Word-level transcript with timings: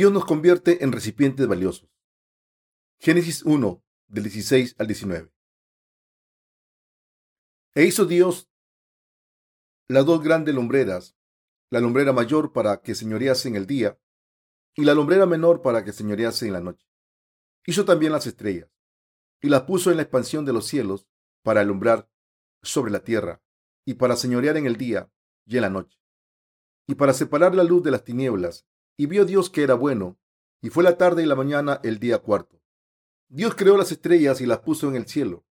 Dios 0.00 0.12
nos 0.12 0.24
convierte 0.24 0.82
en 0.82 0.92
recipientes 0.92 1.46
valiosos. 1.46 1.86
Génesis 3.00 3.42
1, 3.42 3.84
del 4.08 4.22
16 4.22 4.76
al 4.78 4.86
19. 4.86 5.30
E 7.74 7.84
hizo 7.84 8.06
Dios 8.06 8.48
las 9.88 10.06
dos 10.06 10.22
grandes 10.22 10.54
lumbreras, 10.54 11.18
la 11.68 11.80
lumbrera 11.80 12.14
mayor 12.14 12.54
para 12.54 12.80
que 12.80 12.94
señorease 12.94 13.48
en 13.48 13.56
el 13.56 13.66
día 13.66 14.00
y 14.74 14.86
la 14.86 14.94
lumbrera 14.94 15.26
menor 15.26 15.60
para 15.60 15.84
que 15.84 15.92
señorease 15.92 16.46
en 16.46 16.54
la 16.54 16.62
noche. 16.62 16.88
Hizo 17.66 17.84
también 17.84 18.12
las 18.12 18.26
estrellas 18.26 18.70
y 19.42 19.50
las 19.50 19.64
puso 19.64 19.90
en 19.90 19.98
la 19.98 20.04
expansión 20.04 20.46
de 20.46 20.54
los 20.54 20.66
cielos 20.66 21.10
para 21.42 21.60
alumbrar 21.60 22.08
sobre 22.62 22.90
la 22.90 23.04
tierra 23.04 23.42
y 23.84 23.96
para 23.96 24.16
señorear 24.16 24.56
en 24.56 24.64
el 24.64 24.78
día 24.78 25.12
y 25.44 25.56
en 25.56 25.60
la 25.60 25.68
noche 25.68 26.00
y 26.86 26.94
para 26.94 27.12
separar 27.12 27.54
la 27.54 27.64
luz 27.64 27.82
de 27.82 27.90
las 27.90 28.02
tinieblas. 28.02 28.66
Y 29.00 29.06
vio 29.06 29.24
Dios 29.24 29.48
que 29.48 29.62
era 29.62 29.72
bueno, 29.72 30.18
y 30.60 30.68
fue 30.68 30.84
la 30.84 30.98
tarde 30.98 31.22
y 31.22 31.26
la 31.26 31.34
mañana 31.34 31.80
el 31.84 31.98
día 31.98 32.18
cuarto. 32.18 32.60
Dios 33.30 33.54
creó 33.54 33.78
las 33.78 33.92
estrellas 33.92 34.42
y 34.42 34.44
las 34.44 34.58
puso 34.58 34.90
en 34.90 34.94
el 34.94 35.06
cielo, 35.06 35.46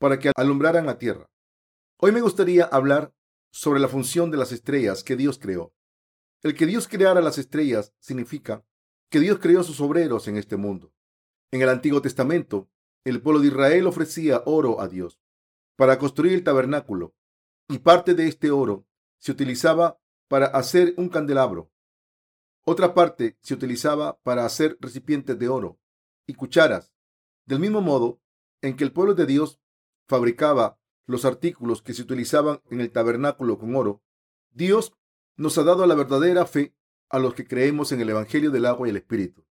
para 0.00 0.18
que 0.18 0.32
alumbraran 0.34 0.84
la 0.84 0.98
tierra. 0.98 1.30
Hoy 1.98 2.10
me 2.10 2.20
gustaría 2.20 2.64
hablar 2.64 3.14
sobre 3.52 3.78
la 3.78 3.86
función 3.86 4.32
de 4.32 4.36
las 4.36 4.50
estrellas 4.50 5.04
que 5.04 5.14
Dios 5.14 5.38
creó. 5.38 5.72
El 6.42 6.56
que 6.56 6.66
Dios 6.66 6.88
creara 6.88 7.20
las 7.20 7.38
estrellas 7.38 7.94
significa 8.00 8.64
que 9.10 9.20
Dios 9.20 9.38
creó 9.38 9.62
sus 9.62 9.80
obreros 9.80 10.26
en 10.26 10.36
este 10.36 10.56
mundo. 10.56 10.92
En 11.52 11.62
el 11.62 11.68
Antiguo 11.68 12.02
Testamento, 12.02 12.68
el 13.04 13.22
pueblo 13.22 13.40
de 13.40 13.46
Israel 13.46 13.86
ofrecía 13.86 14.42
oro 14.44 14.80
a 14.80 14.88
Dios 14.88 15.20
para 15.76 16.00
construir 16.00 16.32
el 16.32 16.42
tabernáculo, 16.42 17.14
y 17.68 17.78
parte 17.78 18.14
de 18.14 18.26
este 18.26 18.50
oro 18.50 18.88
se 19.18 19.30
utilizaba 19.30 20.00
para 20.26 20.46
hacer 20.46 20.94
un 20.96 21.08
candelabro. 21.08 21.70
Otra 22.70 22.92
parte 22.92 23.38
se 23.40 23.54
utilizaba 23.54 24.20
para 24.20 24.44
hacer 24.44 24.76
recipientes 24.78 25.38
de 25.38 25.48
oro 25.48 25.80
y 26.26 26.34
cucharas, 26.34 26.92
del 27.46 27.60
mismo 27.60 27.80
modo 27.80 28.20
en 28.60 28.76
que 28.76 28.84
el 28.84 28.92
pueblo 28.92 29.14
de 29.14 29.24
Dios 29.24 29.58
fabricaba 30.06 30.78
los 31.06 31.24
artículos 31.24 31.80
que 31.80 31.94
se 31.94 32.02
utilizaban 32.02 32.60
en 32.68 32.82
el 32.82 32.92
tabernáculo 32.92 33.58
con 33.58 33.74
oro, 33.74 34.02
Dios 34.50 34.92
nos 35.38 35.56
ha 35.56 35.64
dado 35.64 35.86
la 35.86 35.94
verdadera 35.94 36.44
fe 36.44 36.76
a 37.08 37.18
los 37.18 37.32
que 37.32 37.46
creemos 37.46 37.90
en 37.92 38.02
el 38.02 38.10
Evangelio 38.10 38.50
del 38.50 38.66
agua 38.66 38.86
y 38.86 38.90
el 38.90 38.98
Espíritu, 38.98 39.46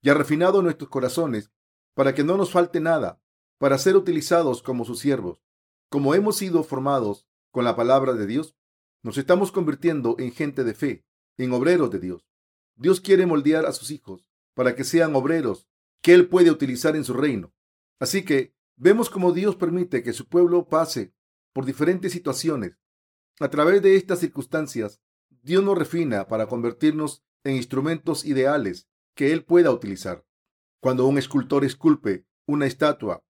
y 0.00 0.10
ha 0.10 0.14
refinado 0.14 0.62
nuestros 0.62 0.88
corazones 0.88 1.50
para 1.94 2.14
que 2.14 2.22
no 2.22 2.36
nos 2.36 2.52
falte 2.52 2.78
nada, 2.78 3.20
para 3.58 3.76
ser 3.76 3.96
utilizados 3.96 4.62
como 4.62 4.84
sus 4.84 5.00
siervos. 5.00 5.42
Como 5.90 6.14
hemos 6.14 6.36
sido 6.36 6.62
formados 6.62 7.26
con 7.50 7.64
la 7.64 7.74
palabra 7.74 8.12
de 8.12 8.28
Dios, 8.28 8.54
nos 9.02 9.18
estamos 9.18 9.50
convirtiendo 9.50 10.14
en 10.20 10.30
gente 10.30 10.62
de 10.62 10.74
fe, 10.74 11.04
en 11.38 11.52
obreros 11.54 11.90
de 11.90 11.98
Dios. 11.98 12.31
Dios 12.76 13.00
quiere 13.00 13.26
moldear 13.26 13.66
a 13.66 13.72
sus 13.72 13.90
hijos 13.90 14.26
para 14.54 14.74
que 14.74 14.84
sean 14.84 15.14
obreros 15.14 15.68
que 16.00 16.14
Él 16.14 16.28
puede 16.28 16.50
utilizar 16.50 16.96
en 16.96 17.04
su 17.04 17.14
reino. 17.14 17.54
Así 17.98 18.24
que 18.24 18.54
vemos 18.76 19.10
cómo 19.10 19.32
Dios 19.32 19.56
permite 19.56 20.02
que 20.02 20.12
su 20.12 20.28
pueblo 20.28 20.68
pase 20.68 21.14
por 21.52 21.64
diferentes 21.64 22.12
situaciones. 22.12 22.78
A 23.40 23.48
través 23.48 23.82
de 23.82 23.96
estas 23.96 24.18
circunstancias, 24.18 25.00
Dios 25.42 25.62
nos 25.62 25.78
refina 25.78 26.26
para 26.26 26.46
convertirnos 26.46 27.24
en 27.44 27.56
instrumentos 27.56 28.24
ideales 28.24 28.88
que 29.14 29.32
Él 29.32 29.44
pueda 29.44 29.70
utilizar. 29.70 30.24
Cuando 30.80 31.06
un 31.06 31.18
escultor 31.18 31.64
esculpe 31.64 32.26
una 32.46 32.66
estatua, 32.66 33.24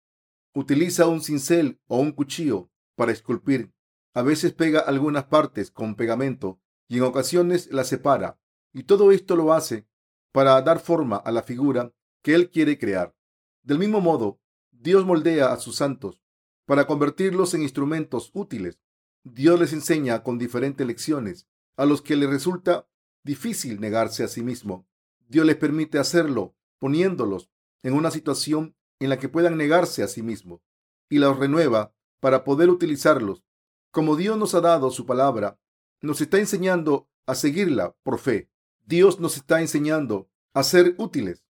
utiliza 0.55 1.07
un 1.07 1.21
cincel 1.21 1.81
o 1.87 1.99
un 1.99 2.13
cuchillo 2.13 2.71
para 2.95 3.13
esculpir 3.13 3.73
a 4.13 4.23
veces 4.23 4.53
pega 4.53 4.81
algunas 4.81 5.25
partes 5.25 5.71
con 5.71 5.95
pegamento 5.95 6.61
y 6.89 6.99
en 6.99 7.05
ocasiones 7.05 7.71
las 7.71 7.89
separa. 7.89 8.41
Y 8.73 8.85
todo 8.85 9.13
esto 9.13 9.37
lo 9.37 9.53
hace 9.53 9.87
para 10.33 10.61
dar 10.63 10.81
forma 10.81 11.17
a 11.17 11.33
la 11.33 11.43
figura 11.43 11.93
que 12.23 12.35
Él 12.35 12.51
quiere 12.51 12.79
crear. 12.79 13.15
Del 13.63 13.79
mismo 13.79 14.01
modo, 14.01 14.41
Dios 14.71 15.05
moldea 15.05 15.53
a 15.53 15.57
sus 15.57 15.77
santos 15.77 16.23
para 16.67 16.87
convertirlos 16.87 17.55
en 17.55 17.63
instrumentos 17.63 18.31
útiles. 18.33 18.79
Dios 19.25 19.59
les 19.59 19.73
enseña 19.73 20.23
con 20.23 20.39
diferentes 20.39 20.87
lecciones 20.87 21.47
a 21.77 21.85
los 21.85 22.01
que 22.03 22.17
les 22.17 22.31
resulta 22.31 22.89
difícil 23.25 23.81
negarse 23.81 24.25
a 24.25 24.29
sí 24.29 24.43
mismo. 24.43 24.87
Dios 25.29 25.47
les 25.47 25.57
permite 25.57 25.99
hacerlo 25.99 26.55
poniéndolos 26.79 27.51
en 27.83 27.95
una 27.95 28.11
situación 28.11 28.77
en 28.99 29.11
la 29.11 29.19
que 29.19 29.29
puedan 29.29 29.57
negarse 29.57 30.03
a 30.03 30.09
sí 30.09 30.23
mismos 30.23 30.63
y 31.09 31.19
los 31.19 31.39
renueva 31.39 31.95
para 32.21 32.45
poder 32.45 32.71
utilizarlos 32.71 33.45
como 33.91 34.17
Dios 34.17 34.39
nos 34.39 34.55
ha 34.55 34.61
dado 34.61 34.91
su 34.91 35.05
palabra, 35.05 35.59
nos 36.01 36.21
está 36.21 36.39
enseñando 36.39 37.09
a 37.27 37.35
seguirla 37.35 37.97
por 38.03 38.19
fe. 38.19 38.50
Dios 38.91 39.21
nos 39.21 39.37
está 39.37 39.61
enseñando 39.61 40.29
a 40.53 40.65
ser 40.65 40.97
útiles. 40.99 41.45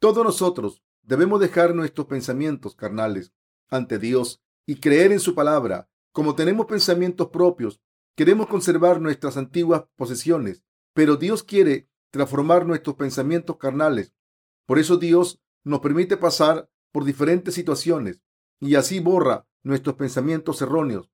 Todos 0.00 0.24
nosotros 0.24 0.82
debemos 1.00 1.38
dejar 1.38 1.76
nuestros 1.76 2.08
pensamientos 2.08 2.74
carnales 2.74 3.32
ante 3.68 4.00
Dios 4.00 4.42
y 4.66 4.80
creer 4.80 5.12
en 5.12 5.20
su 5.20 5.36
palabra. 5.36 5.88
Como 6.10 6.34
tenemos 6.34 6.66
pensamientos 6.66 7.28
propios, 7.28 7.80
queremos 8.16 8.48
conservar 8.48 9.00
nuestras 9.00 9.36
antiguas 9.36 9.84
posesiones, 9.94 10.64
pero 10.92 11.14
Dios 11.16 11.44
quiere 11.44 11.88
transformar 12.10 12.66
nuestros 12.66 12.96
pensamientos 12.96 13.56
carnales. 13.56 14.12
Por 14.66 14.80
eso 14.80 14.96
Dios 14.96 15.40
nos 15.62 15.78
permite 15.78 16.16
pasar 16.16 16.68
por 16.90 17.04
diferentes 17.04 17.54
situaciones 17.54 18.22
y 18.58 18.74
así 18.74 18.98
borra 18.98 19.46
nuestros 19.62 19.94
pensamientos 19.94 20.60
erróneos 20.62 21.12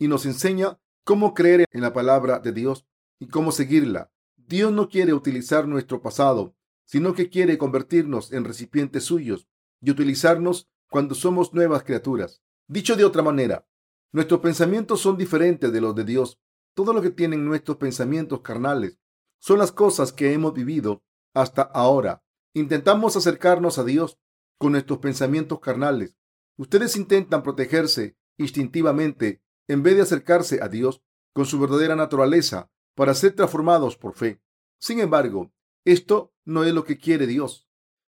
y 0.00 0.08
nos 0.08 0.26
enseña 0.26 0.80
cómo 1.04 1.34
creer 1.34 1.66
en 1.70 1.82
la 1.82 1.92
palabra 1.92 2.40
de 2.40 2.50
Dios 2.50 2.84
y 3.20 3.28
cómo 3.28 3.52
seguirla. 3.52 4.11
Dios 4.52 4.70
no 4.70 4.90
quiere 4.90 5.14
utilizar 5.14 5.66
nuestro 5.66 6.02
pasado, 6.02 6.54
sino 6.84 7.14
que 7.14 7.30
quiere 7.30 7.56
convertirnos 7.56 8.34
en 8.34 8.44
recipientes 8.44 9.02
suyos 9.02 9.48
y 9.80 9.90
utilizarnos 9.90 10.68
cuando 10.90 11.14
somos 11.14 11.54
nuevas 11.54 11.84
criaturas. 11.84 12.42
Dicho 12.68 12.94
de 12.94 13.06
otra 13.06 13.22
manera, 13.22 13.66
nuestros 14.12 14.40
pensamientos 14.40 15.00
son 15.00 15.16
diferentes 15.16 15.72
de 15.72 15.80
los 15.80 15.94
de 15.94 16.04
Dios. 16.04 16.38
Todo 16.74 16.92
lo 16.92 17.00
que 17.00 17.08
tienen 17.08 17.46
nuestros 17.46 17.78
pensamientos 17.78 18.42
carnales 18.42 18.98
son 19.38 19.58
las 19.58 19.72
cosas 19.72 20.12
que 20.12 20.34
hemos 20.34 20.52
vivido 20.52 21.02
hasta 21.32 21.62
ahora. 21.62 22.22
Intentamos 22.52 23.16
acercarnos 23.16 23.78
a 23.78 23.84
Dios 23.84 24.18
con 24.58 24.72
nuestros 24.72 24.98
pensamientos 24.98 25.60
carnales. 25.60 26.18
Ustedes 26.58 26.96
intentan 26.96 27.42
protegerse 27.42 28.18
instintivamente 28.36 29.40
en 29.66 29.82
vez 29.82 29.96
de 29.96 30.02
acercarse 30.02 30.62
a 30.62 30.68
Dios 30.68 31.00
con 31.32 31.46
su 31.46 31.58
verdadera 31.58 31.96
naturaleza 31.96 32.70
para 32.94 33.14
ser 33.14 33.32
transformados 33.32 33.96
por 33.96 34.12
fe. 34.12 34.41
Sin 34.82 34.98
embargo, 34.98 35.52
esto 35.84 36.34
no 36.44 36.64
es 36.64 36.74
lo 36.74 36.82
que 36.82 36.98
quiere 36.98 37.28
Dios. 37.28 37.68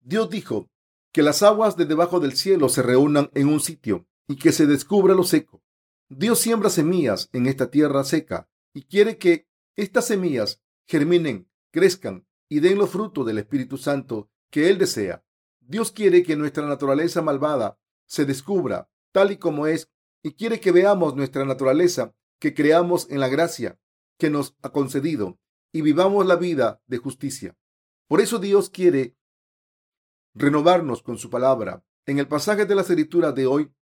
Dios 0.01 0.31
dijo 0.31 0.71
que 1.13 1.23
las 1.23 1.43
aguas 1.43 1.77
de 1.77 1.85
debajo 1.85 2.21
del 2.21 2.33
cielo 2.33 2.71
se 2.71 2.81
reúnan 2.81 3.31
en 3.35 3.49
un 3.49 3.61
sitio 3.61 4.07
y 4.27 4.37
que 4.37 4.51
se 4.51 4.67
descubra 4.67 5.15
lo 5.15 5.25
seco. 5.25 5.63
Dios 6.09 6.39
siembra 6.39 6.71
semillas 6.71 7.29
en 7.35 7.49
esta 7.49 7.71
tierra 7.71 8.03
seca 8.03 8.49
y 8.73 8.85
quiere 8.85 9.19
que 9.19 9.47
estas 9.77 10.07
semillas 10.07 10.63
germinen, 10.89 11.51
crezcan 11.71 12.27
y 12.49 12.61
den 12.61 12.79
los 12.79 12.89
frutos 12.89 13.27
del 13.27 13.37
Espíritu 13.37 13.77
Santo 13.77 14.31
que 14.51 14.71
Él 14.71 14.79
desea. 14.79 15.23
Dios 15.61 15.93
quiere 15.93 16.23
que 16.23 16.35
nuestra 16.35 16.67
naturaleza 16.67 17.21
malvada 17.21 17.79
se 18.07 18.25
descubra 18.25 18.89
tal 19.13 19.33
y 19.33 19.37
como 19.37 19.67
es 19.67 19.91
y 20.23 20.33
quiere 20.33 20.61
que 20.61 20.73
veamos 20.73 21.15
nuestra 21.15 21.45
naturaleza, 21.45 22.15
que 22.41 22.55
creamos 22.55 23.07
en 23.11 23.21
la 23.21 23.29
gracia 23.29 23.79
que 24.19 24.31
nos 24.31 24.57
ha 24.63 24.73
concedido 24.73 25.39
y 25.75 25.83
vivamos 25.83 26.25
la 26.25 26.37
vida 26.37 26.81
de 26.87 26.99
justicia. 26.99 27.59
Por 28.07 28.21
eso 28.21 28.39
Dios 28.39 28.71
quiere 28.71 29.17
renovarnos 30.33 31.03
con 31.03 31.19
su 31.19 31.31
palabra. 31.31 31.85
En 32.07 32.21
el 32.21 32.29
pasaje 32.29 32.65
de 32.65 32.77
la 32.77 32.83
escritura 32.83 33.33
de 33.33 33.47
hoy, 33.47 33.75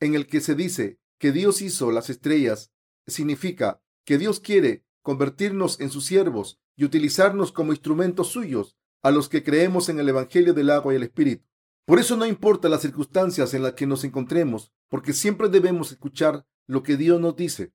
en 0.00 0.16
el 0.16 0.26
que 0.26 0.40
se 0.40 0.56
dice 0.56 0.98
que 1.18 1.30
Dios 1.30 1.62
hizo 1.62 1.92
las 1.92 2.10
estrellas, 2.10 2.72
significa 3.06 3.80
que 4.04 4.18
Dios 4.18 4.40
quiere 4.40 4.84
convertirnos 5.02 5.78
en 5.78 5.90
sus 5.90 6.04
siervos 6.04 6.58
y 6.74 6.84
utilizarnos 6.84 7.52
como 7.52 7.72
instrumentos 7.72 8.26
suyos 8.26 8.76
a 9.02 9.12
los 9.12 9.28
que 9.28 9.44
creemos 9.44 9.88
en 9.88 10.00
el 10.00 10.08
Evangelio 10.08 10.52
del 10.52 10.68
agua 10.70 10.94
y 10.94 10.96
el 10.96 11.04
Espíritu. 11.04 11.46
Por 11.84 12.00
eso 12.00 12.16
no 12.16 12.26
importa 12.26 12.68
las 12.68 12.82
circunstancias 12.82 13.54
en 13.54 13.62
las 13.62 13.74
que 13.74 13.86
nos 13.86 14.02
encontremos, 14.02 14.72
porque 14.88 15.12
siempre 15.12 15.48
debemos 15.48 15.92
escuchar 15.92 16.44
lo 16.66 16.82
que 16.82 16.96
Dios 16.96 17.20
nos 17.20 17.36
dice 17.36 17.72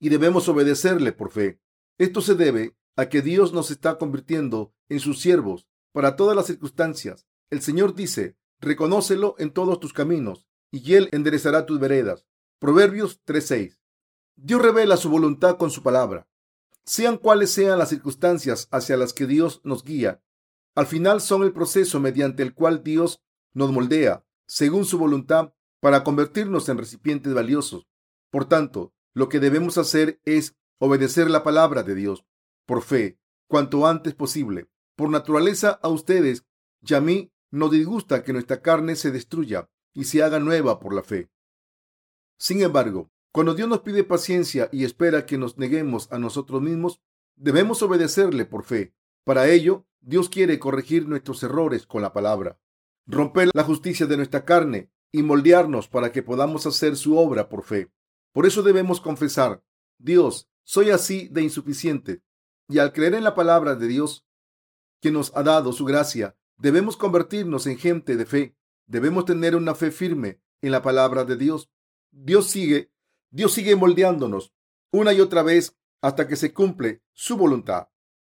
y 0.00 0.08
debemos 0.08 0.48
obedecerle 0.48 1.12
por 1.12 1.30
fe. 1.30 1.60
Esto 2.00 2.22
se 2.22 2.34
debe 2.34 2.78
a 2.96 3.10
que 3.10 3.20
Dios 3.20 3.52
nos 3.52 3.70
está 3.70 3.98
convirtiendo 3.98 4.72
en 4.88 5.00
sus 5.00 5.20
siervos 5.20 5.66
para 5.92 6.16
todas 6.16 6.34
las 6.34 6.46
circunstancias. 6.46 7.26
El 7.50 7.60
Señor 7.60 7.94
dice, 7.94 8.38
reconócelo 8.58 9.34
en 9.36 9.50
todos 9.50 9.78
tus 9.80 9.92
caminos 9.92 10.48
y 10.70 10.94
Él 10.94 11.10
enderezará 11.12 11.66
tus 11.66 11.78
veredas. 11.78 12.26
Proverbios 12.58 13.20
3:6. 13.26 13.78
Dios 14.34 14.62
revela 14.62 14.96
su 14.96 15.10
voluntad 15.10 15.58
con 15.58 15.70
su 15.70 15.82
palabra. 15.82 16.26
Sean 16.86 17.18
cuales 17.18 17.50
sean 17.50 17.78
las 17.78 17.90
circunstancias 17.90 18.66
hacia 18.70 18.96
las 18.96 19.12
que 19.12 19.26
Dios 19.26 19.60
nos 19.62 19.84
guía, 19.84 20.22
al 20.74 20.86
final 20.86 21.20
son 21.20 21.42
el 21.42 21.52
proceso 21.52 22.00
mediante 22.00 22.42
el 22.42 22.54
cual 22.54 22.82
Dios 22.82 23.22
nos 23.52 23.72
moldea 23.72 24.24
según 24.46 24.86
su 24.86 24.96
voluntad 24.98 25.52
para 25.80 26.02
convertirnos 26.02 26.70
en 26.70 26.78
recipientes 26.78 27.34
valiosos. 27.34 27.90
Por 28.30 28.46
tanto, 28.46 28.94
lo 29.12 29.28
que 29.28 29.38
debemos 29.38 29.76
hacer 29.76 30.18
es 30.24 30.56
obedecer 30.80 31.30
la 31.30 31.44
palabra 31.44 31.82
de 31.82 31.94
Dios 31.94 32.24
por 32.66 32.82
fe 32.82 33.18
cuanto 33.46 33.86
antes 33.86 34.14
posible. 34.14 34.68
Por 34.96 35.10
naturaleza 35.10 35.78
a 35.82 35.88
ustedes 35.88 36.44
y 36.82 36.94
a 36.94 37.00
mí 37.00 37.32
nos 37.50 37.70
disgusta 37.70 38.24
que 38.24 38.32
nuestra 38.32 38.62
carne 38.62 38.96
se 38.96 39.10
destruya 39.10 39.70
y 39.92 40.04
se 40.04 40.22
haga 40.22 40.40
nueva 40.40 40.80
por 40.80 40.94
la 40.94 41.02
fe. 41.02 41.30
Sin 42.38 42.62
embargo, 42.62 43.10
cuando 43.32 43.54
Dios 43.54 43.68
nos 43.68 43.80
pide 43.80 44.04
paciencia 44.04 44.68
y 44.72 44.84
espera 44.84 45.26
que 45.26 45.36
nos 45.36 45.58
neguemos 45.58 46.10
a 46.10 46.18
nosotros 46.18 46.62
mismos, 46.62 47.00
debemos 47.36 47.82
obedecerle 47.82 48.46
por 48.46 48.64
fe. 48.64 48.94
Para 49.24 49.48
ello, 49.48 49.86
Dios 50.00 50.28
quiere 50.28 50.58
corregir 50.58 51.06
nuestros 51.06 51.42
errores 51.42 51.86
con 51.86 52.02
la 52.02 52.12
palabra, 52.12 52.58
romper 53.06 53.50
la 53.52 53.64
justicia 53.64 54.06
de 54.06 54.16
nuestra 54.16 54.44
carne 54.44 54.90
y 55.12 55.22
moldearnos 55.22 55.88
para 55.88 56.10
que 56.10 56.22
podamos 56.22 56.66
hacer 56.66 56.96
su 56.96 57.18
obra 57.18 57.48
por 57.48 57.64
fe. 57.64 57.90
Por 58.32 58.46
eso 58.46 58.62
debemos 58.62 59.00
confesar, 59.00 59.62
Dios, 59.98 60.49
soy 60.70 60.90
así 60.90 61.26
de 61.32 61.42
insuficiente. 61.42 62.22
Y 62.68 62.78
al 62.78 62.92
creer 62.92 63.14
en 63.14 63.24
la 63.24 63.34
palabra 63.34 63.74
de 63.74 63.88
Dios, 63.88 64.24
que 65.00 65.10
nos 65.10 65.32
ha 65.34 65.42
dado 65.42 65.72
su 65.72 65.84
gracia, 65.84 66.36
debemos 66.58 66.96
convertirnos 66.96 67.66
en 67.66 67.76
gente 67.76 68.16
de 68.16 68.24
fe. 68.24 68.56
Debemos 68.86 69.24
tener 69.24 69.56
una 69.56 69.74
fe 69.74 69.90
firme 69.90 70.40
en 70.62 70.70
la 70.70 70.80
palabra 70.80 71.24
de 71.24 71.36
Dios. 71.36 71.72
Dios 72.12 72.46
sigue, 72.46 72.92
Dios 73.30 73.52
sigue 73.52 73.74
moldeándonos 73.74 74.54
una 74.92 75.12
y 75.12 75.20
otra 75.20 75.42
vez 75.42 75.76
hasta 76.02 76.28
que 76.28 76.36
se 76.36 76.54
cumple 76.54 77.02
su 77.14 77.36
voluntad. 77.36 77.88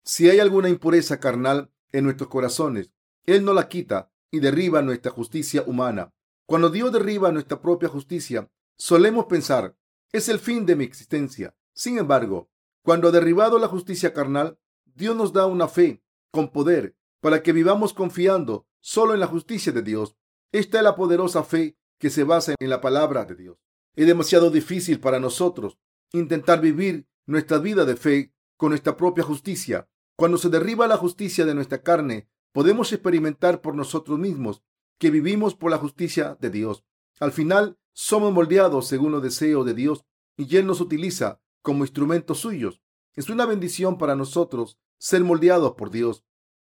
Si 0.04 0.28
hay 0.28 0.38
alguna 0.38 0.68
impureza 0.68 1.18
carnal 1.18 1.72
en 1.90 2.04
nuestros 2.04 2.28
corazones, 2.28 2.92
Él 3.24 3.46
no 3.46 3.54
la 3.54 3.66
quita 3.66 4.12
y 4.30 4.40
derriba 4.40 4.82
nuestra 4.82 5.10
justicia 5.10 5.64
humana. 5.66 6.12
Cuando 6.44 6.68
Dios 6.68 6.92
derriba 6.92 7.32
nuestra 7.32 7.62
propia 7.62 7.88
justicia, 7.88 8.50
solemos 8.76 9.24
pensar, 9.24 9.74
es 10.12 10.28
el 10.28 10.38
fin 10.38 10.66
de 10.66 10.76
mi 10.76 10.84
existencia. 10.84 11.56
Sin 11.76 11.98
embargo, 11.98 12.48
cuando 12.82 13.08
ha 13.08 13.10
derribado 13.10 13.58
la 13.58 13.68
justicia 13.68 14.14
carnal, 14.14 14.58
Dios 14.94 15.14
nos 15.14 15.34
da 15.34 15.44
una 15.44 15.68
fe 15.68 16.02
con 16.30 16.50
poder 16.50 16.96
para 17.20 17.42
que 17.42 17.52
vivamos 17.52 17.92
confiando 17.92 18.66
solo 18.80 19.12
en 19.12 19.20
la 19.20 19.26
justicia 19.26 19.72
de 19.72 19.82
Dios. 19.82 20.16
Esta 20.52 20.78
es 20.78 20.84
la 20.84 20.96
poderosa 20.96 21.44
fe 21.44 21.76
que 21.98 22.08
se 22.08 22.24
basa 22.24 22.54
en 22.58 22.70
la 22.70 22.80
palabra 22.80 23.26
de 23.26 23.34
Dios. 23.34 23.58
Es 23.94 24.06
demasiado 24.06 24.50
difícil 24.50 25.00
para 25.00 25.20
nosotros 25.20 25.78
intentar 26.12 26.62
vivir 26.62 27.06
nuestra 27.26 27.58
vida 27.58 27.84
de 27.84 27.96
fe 27.96 28.32
con 28.56 28.70
nuestra 28.70 28.96
propia 28.96 29.24
justicia. 29.24 29.86
Cuando 30.16 30.38
se 30.38 30.48
derriba 30.48 30.86
la 30.86 30.96
justicia 30.96 31.44
de 31.44 31.54
nuestra 31.54 31.82
carne, 31.82 32.26
podemos 32.52 32.90
experimentar 32.94 33.60
por 33.60 33.74
nosotros 33.74 34.18
mismos 34.18 34.62
que 34.98 35.10
vivimos 35.10 35.54
por 35.54 35.70
la 35.70 35.76
justicia 35.76 36.38
de 36.40 36.48
Dios. 36.48 36.86
Al 37.20 37.32
final, 37.32 37.78
somos 37.92 38.32
moldeados 38.32 38.88
según 38.88 39.12
los 39.12 39.22
deseos 39.22 39.66
de 39.66 39.74
Dios 39.74 40.06
y 40.38 40.56
Él 40.56 40.66
nos 40.66 40.80
utiliza 40.80 41.42
como 41.66 41.82
instrumentos 41.82 42.38
suyos. 42.38 42.80
Es 43.16 43.28
una 43.28 43.44
bendición 43.44 43.98
para 43.98 44.14
nosotros 44.14 44.78
ser 44.98 45.24
moldeados 45.24 45.72
por 45.72 45.90
Dios. 45.90 46.24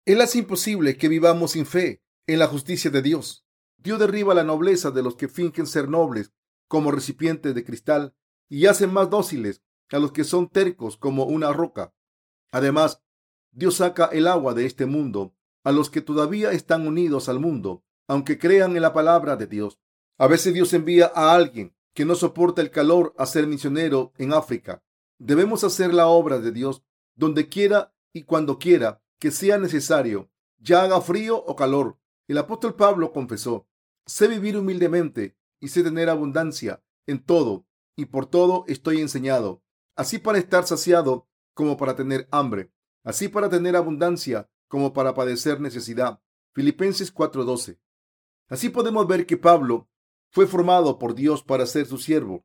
Él 0.07 0.23
hace 0.23 0.39
imposible 0.39 0.97
que 0.97 1.09
vivamos 1.09 1.51
sin 1.51 1.67
fe 1.67 2.03
en 2.27 2.39
la 2.39 2.47
justicia 2.47 2.91
de 2.91 3.03
Dios. 3.03 3.47
Dios 3.77 3.99
derriba 3.99 4.33
la 4.33 4.43
nobleza 4.43 4.91
de 4.91 5.03
los 5.03 5.15
que 5.15 5.29
fingen 5.29 5.67
ser 5.67 5.91
nobles 5.91 6.33
como 6.67 6.93
recipientes 6.93 7.55
de 7.55 7.63
cristal 7.63 8.17
y 8.49 8.65
hacen 8.65 8.91
más 8.91 9.11
dóciles 9.11 9.63
a 9.91 9.99
los 9.99 10.13
que 10.13 10.25
son 10.25 10.49
tercos 10.49 10.97
como 10.97 11.25
una 11.25 11.53
roca. 11.53 11.93
Además, 12.51 13.03
Dios 13.51 13.75
saca 13.75 14.07
el 14.07 14.27
agua 14.27 14.55
de 14.55 14.65
este 14.65 14.87
mundo 14.87 15.37
a 15.63 15.73
los 15.73 15.91
que 15.91 16.01
todavía 16.01 16.53
están 16.53 16.87
unidos 16.87 17.29
al 17.29 17.39
mundo, 17.39 17.85
aunque 18.09 18.39
crean 18.39 18.77
en 18.77 18.83
la 18.83 18.95
palabra 18.95 19.37
de 19.37 19.47
Dios. 19.47 19.79
A 20.17 20.27
veces 20.27 20.55
Dios 20.55 20.73
envía 20.73 21.13
a 21.15 21.35
alguien 21.35 21.77
que 21.93 22.07
no 22.07 22.15
soporta 22.15 22.63
el 22.63 22.71
calor 22.71 23.15
a 23.19 23.27
ser 23.27 23.47
misionero 23.47 24.15
en 24.17 24.33
África. 24.33 24.83
Debemos 25.19 25.65
hacer 25.65 25.95
la 25.95 26.09
obra 26.09 26.39
de 26.39 26.53
Dios 26.53 26.83
donde 27.15 27.49
quiera 27.49 27.95
y 28.13 28.23
cuando 28.23 28.59
quiera 28.59 29.03
que 29.19 29.31
sea 29.31 29.59
necesario, 29.59 30.31
ya 30.59 30.83
haga 30.83 31.01
frío 31.01 31.37
o 31.37 31.57
calor. 31.57 31.99
El 32.29 32.39
apóstol 32.39 32.75
Pablo 32.75 33.13
confesó, 33.13 33.67
sé 34.05 34.29
vivir 34.29 34.57
humildemente 34.57 35.37
y 35.61 35.69
sé 35.69 35.83
tener 35.83 36.11
abundancia 36.11 36.83
en 37.07 37.25
todo, 37.25 37.67
y 37.95 38.07
por 38.07 38.27
todo 38.27 38.65
estoy 38.67 39.01
enseñado 39.01 39.63
así 39.97 40.19
para 40.19 40.39
estar 40.39 40.67
saciado 40.67 41.27
como 41.55 41.77
para 41.77 41.97
tener 41.97 42.29
hambre, 42.31 42.71
así 43.03 43.29
para 43.29 43.49
tener 43.49 43.75
abundancia 43.75 44.49
como 44.69 44.93
para 44.93 45.15
padecer 45.15 45.61
necesidad. 45.61 46.21
Filipenses 46.53 47.13
4:12. 47.13 47.79
Así 48.49 48.69
podemos 48.69 49.07
ver 49.07 49.27
que 49.27 49.37
Pablo 49.37 49.89
fue 50.31 50.47
formado 50.47 50.99
por 50.99 51.15
Dios 51.15 51.43
para 51.43 51.67
ser 51.67 51.87
su 51.87 51.99
siervo. 51.99 52.45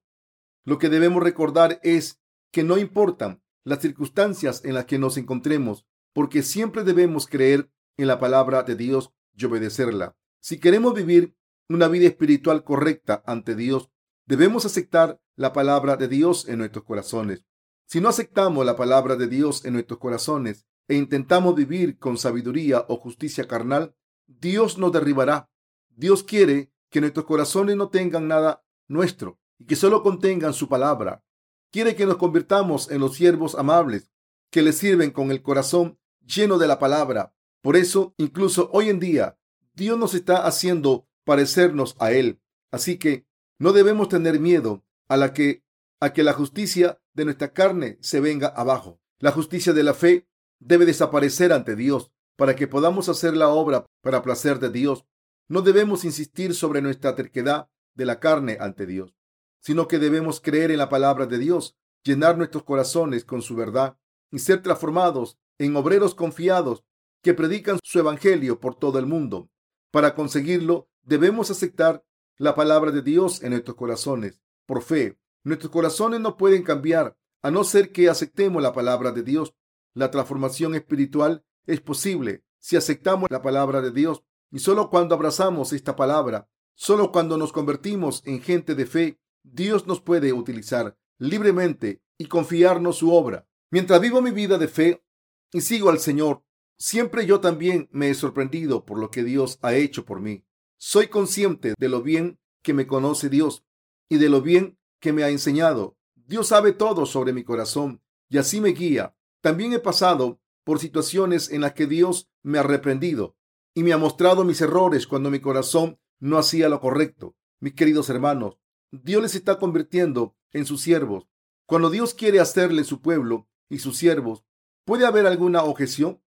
Lo 0.63 0.77
que 0.77 0.89
debemos 0.89 1.21
recordar 1.21 1.79
es 1.83 2.20
que 2.51 2.63
no 2.63 2.77
importan 2.77 3.41
las 3.63 3.79
circunstancias 3.79 4.63
en 4.65 4.73
las 4.73 4.85
que 4.85 4.99
nos 4.99 5.17
encontremos, 5.17 5.85
porque 6.13 6.43
siempre 6.43 6.83
debemos 6.83 7.27
creer 7.27 7.71
en 7.97 8.07
la 8.07 8.19
palabra 8.19 8.63
de 8.63 8.75
Dios 8.75 9.13
y 9.33 9.45
obedecerla. 9.45 10.15
Si 10.39 10.59
queremos 10.59 10.93
vivir 10.93 11.35
una 11.69 11.87
vida 11.87 12.07
espiritual 12.07 12.63
correcta 12.63 13.23
ante 13.25 13.55
Dios, 13.55 13.89
debemos 14.25 14.65
aceptar 14.65 15.21
la 15.35 15.53
palabra 15.53 15.95
de 15.95 16.07
Dios 16.07 16.47
en 16.47 16.59
nuestros 16.59 16.83
corazones. 16.83 17.45
Si 17.85 18.01
no 18.01 18.09
aceptamos 18.09 18.65
la 18.65 18.75
palabra 18.75 19.15
de 19.15 19.27
Dios 19.27 19.65
en 19.65 19.73
nuestros 19.73 19.99
corazones 19.99 20.65
e 20.87 20.95
intentamos 20.95 21.55
vivir 21.55 21.97
con 21.97 22.17
sabiduría 22.17 22.85
o 22.89 22.97
justicia 22.97 23.47
carnal, 23.47 23.95
Dios 24.27 24.77
nos 24.77 24.91
derribará. 24.91 25.49
Dios 25.89 26.23
quiere 26.23 26.71
que 26.89 27.01
nuestros 27.01 27.25
corazones 27.25 27.75
no 27.75 27.89
tengan 27.89 28.27
nada 28.27 28.63
nuestro 28.87 29.39
y 29.57 29.65
que 29.65 29.75
solo 29.75 30.03
contengan 30.03 30.53
su 30.53 30.67
palabra. 30.67 31.23
Quiere 31.71 31.95
que 31.95 32.05
nos 32.05 32.17
convirtamos 32.17 32.91
en 32.91 32.99
los 32.99 33.15
siervos 33.15 33.55
amables 33.55 34.11
que 34.51 34.61
le 34.61 34.73
sirven 34.73 35.11
con 35.11 35.31
el 35.31 35.41
corazón 35.41 35.97
lleno 36.25 36.57
de 36.57 36.67
la 36.67 36.79
palabra. 36.79 37.33
Por 37.61 37.77
eso, 37.77 38.13
incluso 38.17 38.69
hoy 38.73 38.89
en 38.89 38.99
día, 38.99 39.37
Dios 39.73 39.97
nos 39.97 40.13
está 40.13 40.45
haciendo 40.45 41.07
parecernos 41.23 41.95
a 41.99 42.11
Él. 42.11 42.41
Así 42.71 42.97
que 42.97 43.25
no 43.57 43.71
debemos 43.71 44.09
tener 44.09 44.39
miedo 44.39 44.83
a 45.07 45.17
la 45.17 45.33
que 45.33 45.63
a 46.01 46.13
que 46.13 46.23
la 46.23 46.33
justicia 46.33 46.99
de 47.13 47.25
nuestra 47.25 47.53
carne 47.53 47.97
se 48.01 48.19
venga 48.19 48.47
abajo. 48.47 48.99
La 49.19 49.31
justicia 49.31 49.71
de 49.71 49.83
la 49.83 49.93
fe 49.93 50.27
debe 50.59 50.85
desaparecer 50.85 51.53
ante 51.53 51.75
Dios 51.75 52.11
para 52.35 52.55
que 52.55 52.67
podamos 52.67 53.07
hacer 53.07 53.37
la 53.37 53.49
obra 53.49 53.85
para 54.01 54.23
placer 54.23 54.59
de 54.59 54.71
Dios. 54.71 55.05
No 55.47 55.61
debemos 55.61 56.03
insistir 56.03 56.55
sobre 56.55 56.81
nuestra 56.81 57.13
terquedad 57.15 57.69
de 57.93 58.05
la 58.05 58.19
carne 58.19 58.57
ante 58.59 58.87
Dios, 58.87 59.15
sino 59.61 59.87
que 59.87 59.99
debemos 59.99 60.41
creer 60.41 60.71
en 60.71 60.79
la 60.79 60.89
palabra 60.89 61.25
de 61.25 61.37
Dios, 61.37 61.77
llenar 62.03 62.37
nuestros 62.37 62.63
corazones 62.63 63.23
con 63.23 63.41
su 63.41 63.55
verdad 63.55 63.97
y 64.31 64.39
ser 64.39 64.61
transformados 64.61 65.37
en 65.57 65.75
obreros 65.75 66.15
confiados 66.15 66.83
que 67.21 67.33
predican 67.33 67.79
su 67.83 67.99
evangelio 67.99 68.59
por 68.59 68.75
todo 68.75 68.99
el 68.99 69.05
mundo. 69.05 69.49
Para 69.91 70.15
conseguirlo, 70.15 70.89
debemos 71.03 71.51
aceptar 71.51 72.03
la 72.37 72.55
palabra 72.55 72.91
de 72.91 73.01
Dios 73.01 73.43
en 73.43 73.51
nuestros 73.51 73.77
corazones 73.77 74.41
por 74.65 74.81
fe. 74.81 75.19
Nuestros 75.43 75.71
corazones 75.71 76.19
no 76.19 76.37
pueden 76.37 76.63
cambiar 76.63 77.15
a 77.43 77.51
no 77.51 77.63
ser 77.63 77.91
que 77.91 78.09
aceptemos 78.09 78.61
la 78.61 78.73
palabra 78.73 79.11
de 79.11 79.23
Dios. 79.23 79.53
La 79.93 80.09
transformación 80.09 80.73
espiritual 80.75 81.43
es 81.65 81.81
posible 81.81 82.43
si 82.57 82.77
aceptamos 82.77 83.29
la 83.29 83.41
palabra 83.41 83.81
de 83.81 83.91
Dios 83.91 84.23
y 84.51 84.59
solo 84.59 84.89
cuando 84.89 85.15
abrazamos 85.15 85.73
esta 85.73 85.95
palabra, 85.95 86.49
solo 86.73 87.11
cuando 87.11 87.37
nos 87.37 87.51
convertimos 87.51 88.21
en 88.25 88.41
gente 88.41 88.75
de 88.75 88.85
fe, 88.85 89.20
Dios 89.43 89.87
nos 89.87 90.01
puede 90.01 90.33
utilizar 90.33 90.97
libremente 91.17 92.01
y 92.17 92.25
confiarnos 92.25 92.97
su 92.97 93.13
obra. 93.13 93.47
Mientras 93.69 94.01
vivo 94.01 94.21
mi 94.21 94.31
vida 94.31 94.57
de 94.57 94.67
fe 94.67 95.03
y 95.51 95.61
sigo 95.61 95.89
al 95.89 95.99
Señor, 95.99 96.43
siempre 96.77 97.25
yo 97.25 97.39
también 97.39 97.89
me 97.91 98.09
he 98.09 98.13
sorprendido 98.13 98.85
por 98.85 98.99
lo 98.99 99.11
que 99.11 99.23
Dios 99.23 99.59
ha 99.61 99.73
hecho 99.73 100.05
por 100.05 100.19
mí. 100.19 100.45
Soy 100.77 101.07
consciente 101.07 101.73
de 101.77 101.89
lo 101.89 102.01
bien 102.01 102.39
que 102.61 102.73
me 102.73 102.87
conoce 102.87 103.29
Dios 103.29 103.65
y 104.09 104.17
de 104.17 104.29
lo 104.29 104.41
bien 104.41 104.77
que 104.99 105.13
me 105.13 105.23
ha 105.23 105.29
enseñado. 105.29 105.97
Dios 106.15 106.47
sabe 106.47 106.73
todo 106.73 107.05
sobre 107.05 107.33
mi 107.33 107.43
corazón 107.43 108.01
y 108.29 108.37
así 108.37 108.61
me 108.61 108.69
guía. 108.69 109.15
También 109.41 109.73
he 109.73 109.79
pasado 109.79 110.39
por 110.63 110.79
situaciones 110.79 111.51
en 111.51 111.61
las 111.61 111.73
que 111.73 111.87
Dios 111.87 112.29
me 112.43 112.59
ha 112.59 112.63
reprendido 112.63 113.35
y 113.73 113.83
me 113.83 113.93
ha 113.93 113.97
mostrado 113.97 114.43
mis 114.43 114.61
errores 114.61 115.07
cuando 115.07 115.31
mi 115.31 115.39
corazón 115.39 115.99
no 116.19 116.37
hacía 116.37 116.69
lo 116.69 116.79
correcto. 116.79 117.35
Mis 117.59 117.73
queridos 117.73 118.09
hermanos, 118.09 118.57
Dios 118.91 119.21
les 119.21 119.35
está 119.35 119.57
convirtiendo 119.57 120.35
en 120.51 120.65
sus 120.65 120.81
siervos. 120.81 121.27
Cuando 121.65 121.89
Dios 121.89 122.13
quiere 122.13 122.41
hacerle 122.41 122.83
su 122.83 123.01
pueblo 123.01 123.47
y 123.69 123.79
sus 123.79 123.97
siervos, 123.97 124.43
¿puede 124.85 125.05
haber 125.05 125.25
alguna 125.25 125.63
objeción? 125.63 126.21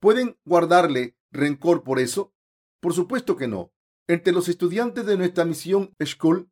¿Pueden 0.00 0.38
guardarle 0.46 1.18
rencor 1.30 1.84
por 1.84 1.98
eso? 1.98 2.32
Por 2.80 2.94
supuesto 2.94 3.36
que 3.36 3.48
no. 3.48 3.70
Entre 4.08 4.32
los 4.32 4.48
estudiantes 4.48 5.04
de 5.04 5.18
nuestra 5.18 5.44
misión 5.44 5.94
School 6.02 6.50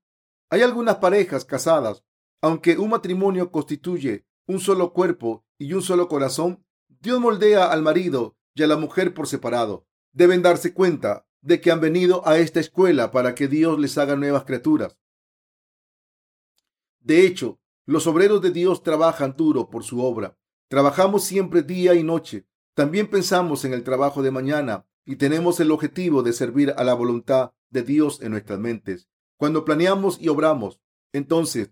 hay 0.51 0.61
algunas 0.61 0.97
parejas 0.97 1.47
casadas. 1.47 2.05
Aunque 2.43 2.77
un 2.77 2.91
matrimonio 2.91 3.51
constituye 3.51 4.27
un 4.47 4.61
solo 4.61 4.93
cuerpo 4.93 5.47
y 5.59 5.73
un 5.73 5.81
solo 5.81 6.09
corazón, 6.09 6.63
Dios 6.89 7.21
moldea 7.21 7.73
al 7.73 7.81
marido 7.81 8.37
y 8.55 8.63
a 8.65 8.67
la 8.67 8.77
mujer 8.77 9.15
por 9.15 9.29
separado. 9.29 9.87
Deben 10.13 10.43
darse 10.43 10.75
cuenta 10.75 11.27
de 11.41 11.63
que 11.63 11.71
han 11.71 11.81
venido 11.81 12.27
a 12.29 12.37
esta 12.37 12.61
escuela 12.61 13.11
para 13.11 13.35
que 13.35 13.49
Dios 13.49 13.79
les 13.79 13.97
haga 13.97 14.17
nuevas 14.17 14.45
criaturas. 14.45 14.99
De 17.05 17.25
hecho, 17.25 17.61
los 17.87 18.09
obreros 18.09 18.43
de 18.43 18.51
Dios 18.51 18.83
trabajan 18.83 19.37
duro 19.37 19.71
por 19.71 19.85
su 19.85 20.03
obra. 20.03 20.37
Trabajamos 20.69 21.23
siempre 21.23 21.63
día 21.63 21.95
y 21.95 22.03
noche 22.03 22.49
también 22.75 23.09
pensamos 23.09 23.65
en 23.65 23.73
el 23.73 23.85
trabajo 23.85 24.23
de 24.23 24.33
mañana 24.33 24.85
y 25.05 25.17
tenemos 25.17 25.61
el 25.61 25.71
objetivo 25.71 26.25
de 26.25 26.33
servir 26.33 26.75
a 26.77 26.83
la 26.83 26.95
voluntad 26.95 27.53
de 27.71 27.83
Dios 27.83 28.21
en 28.21 28.33
nuestras 28.33 28.59
mentes. 28.59 29.09
Cuando 29.37 29.65
planeamos 29.65 30.21
y 30.21 30.29
obramos, 30.29 30.81
entonces, 31.13 31.71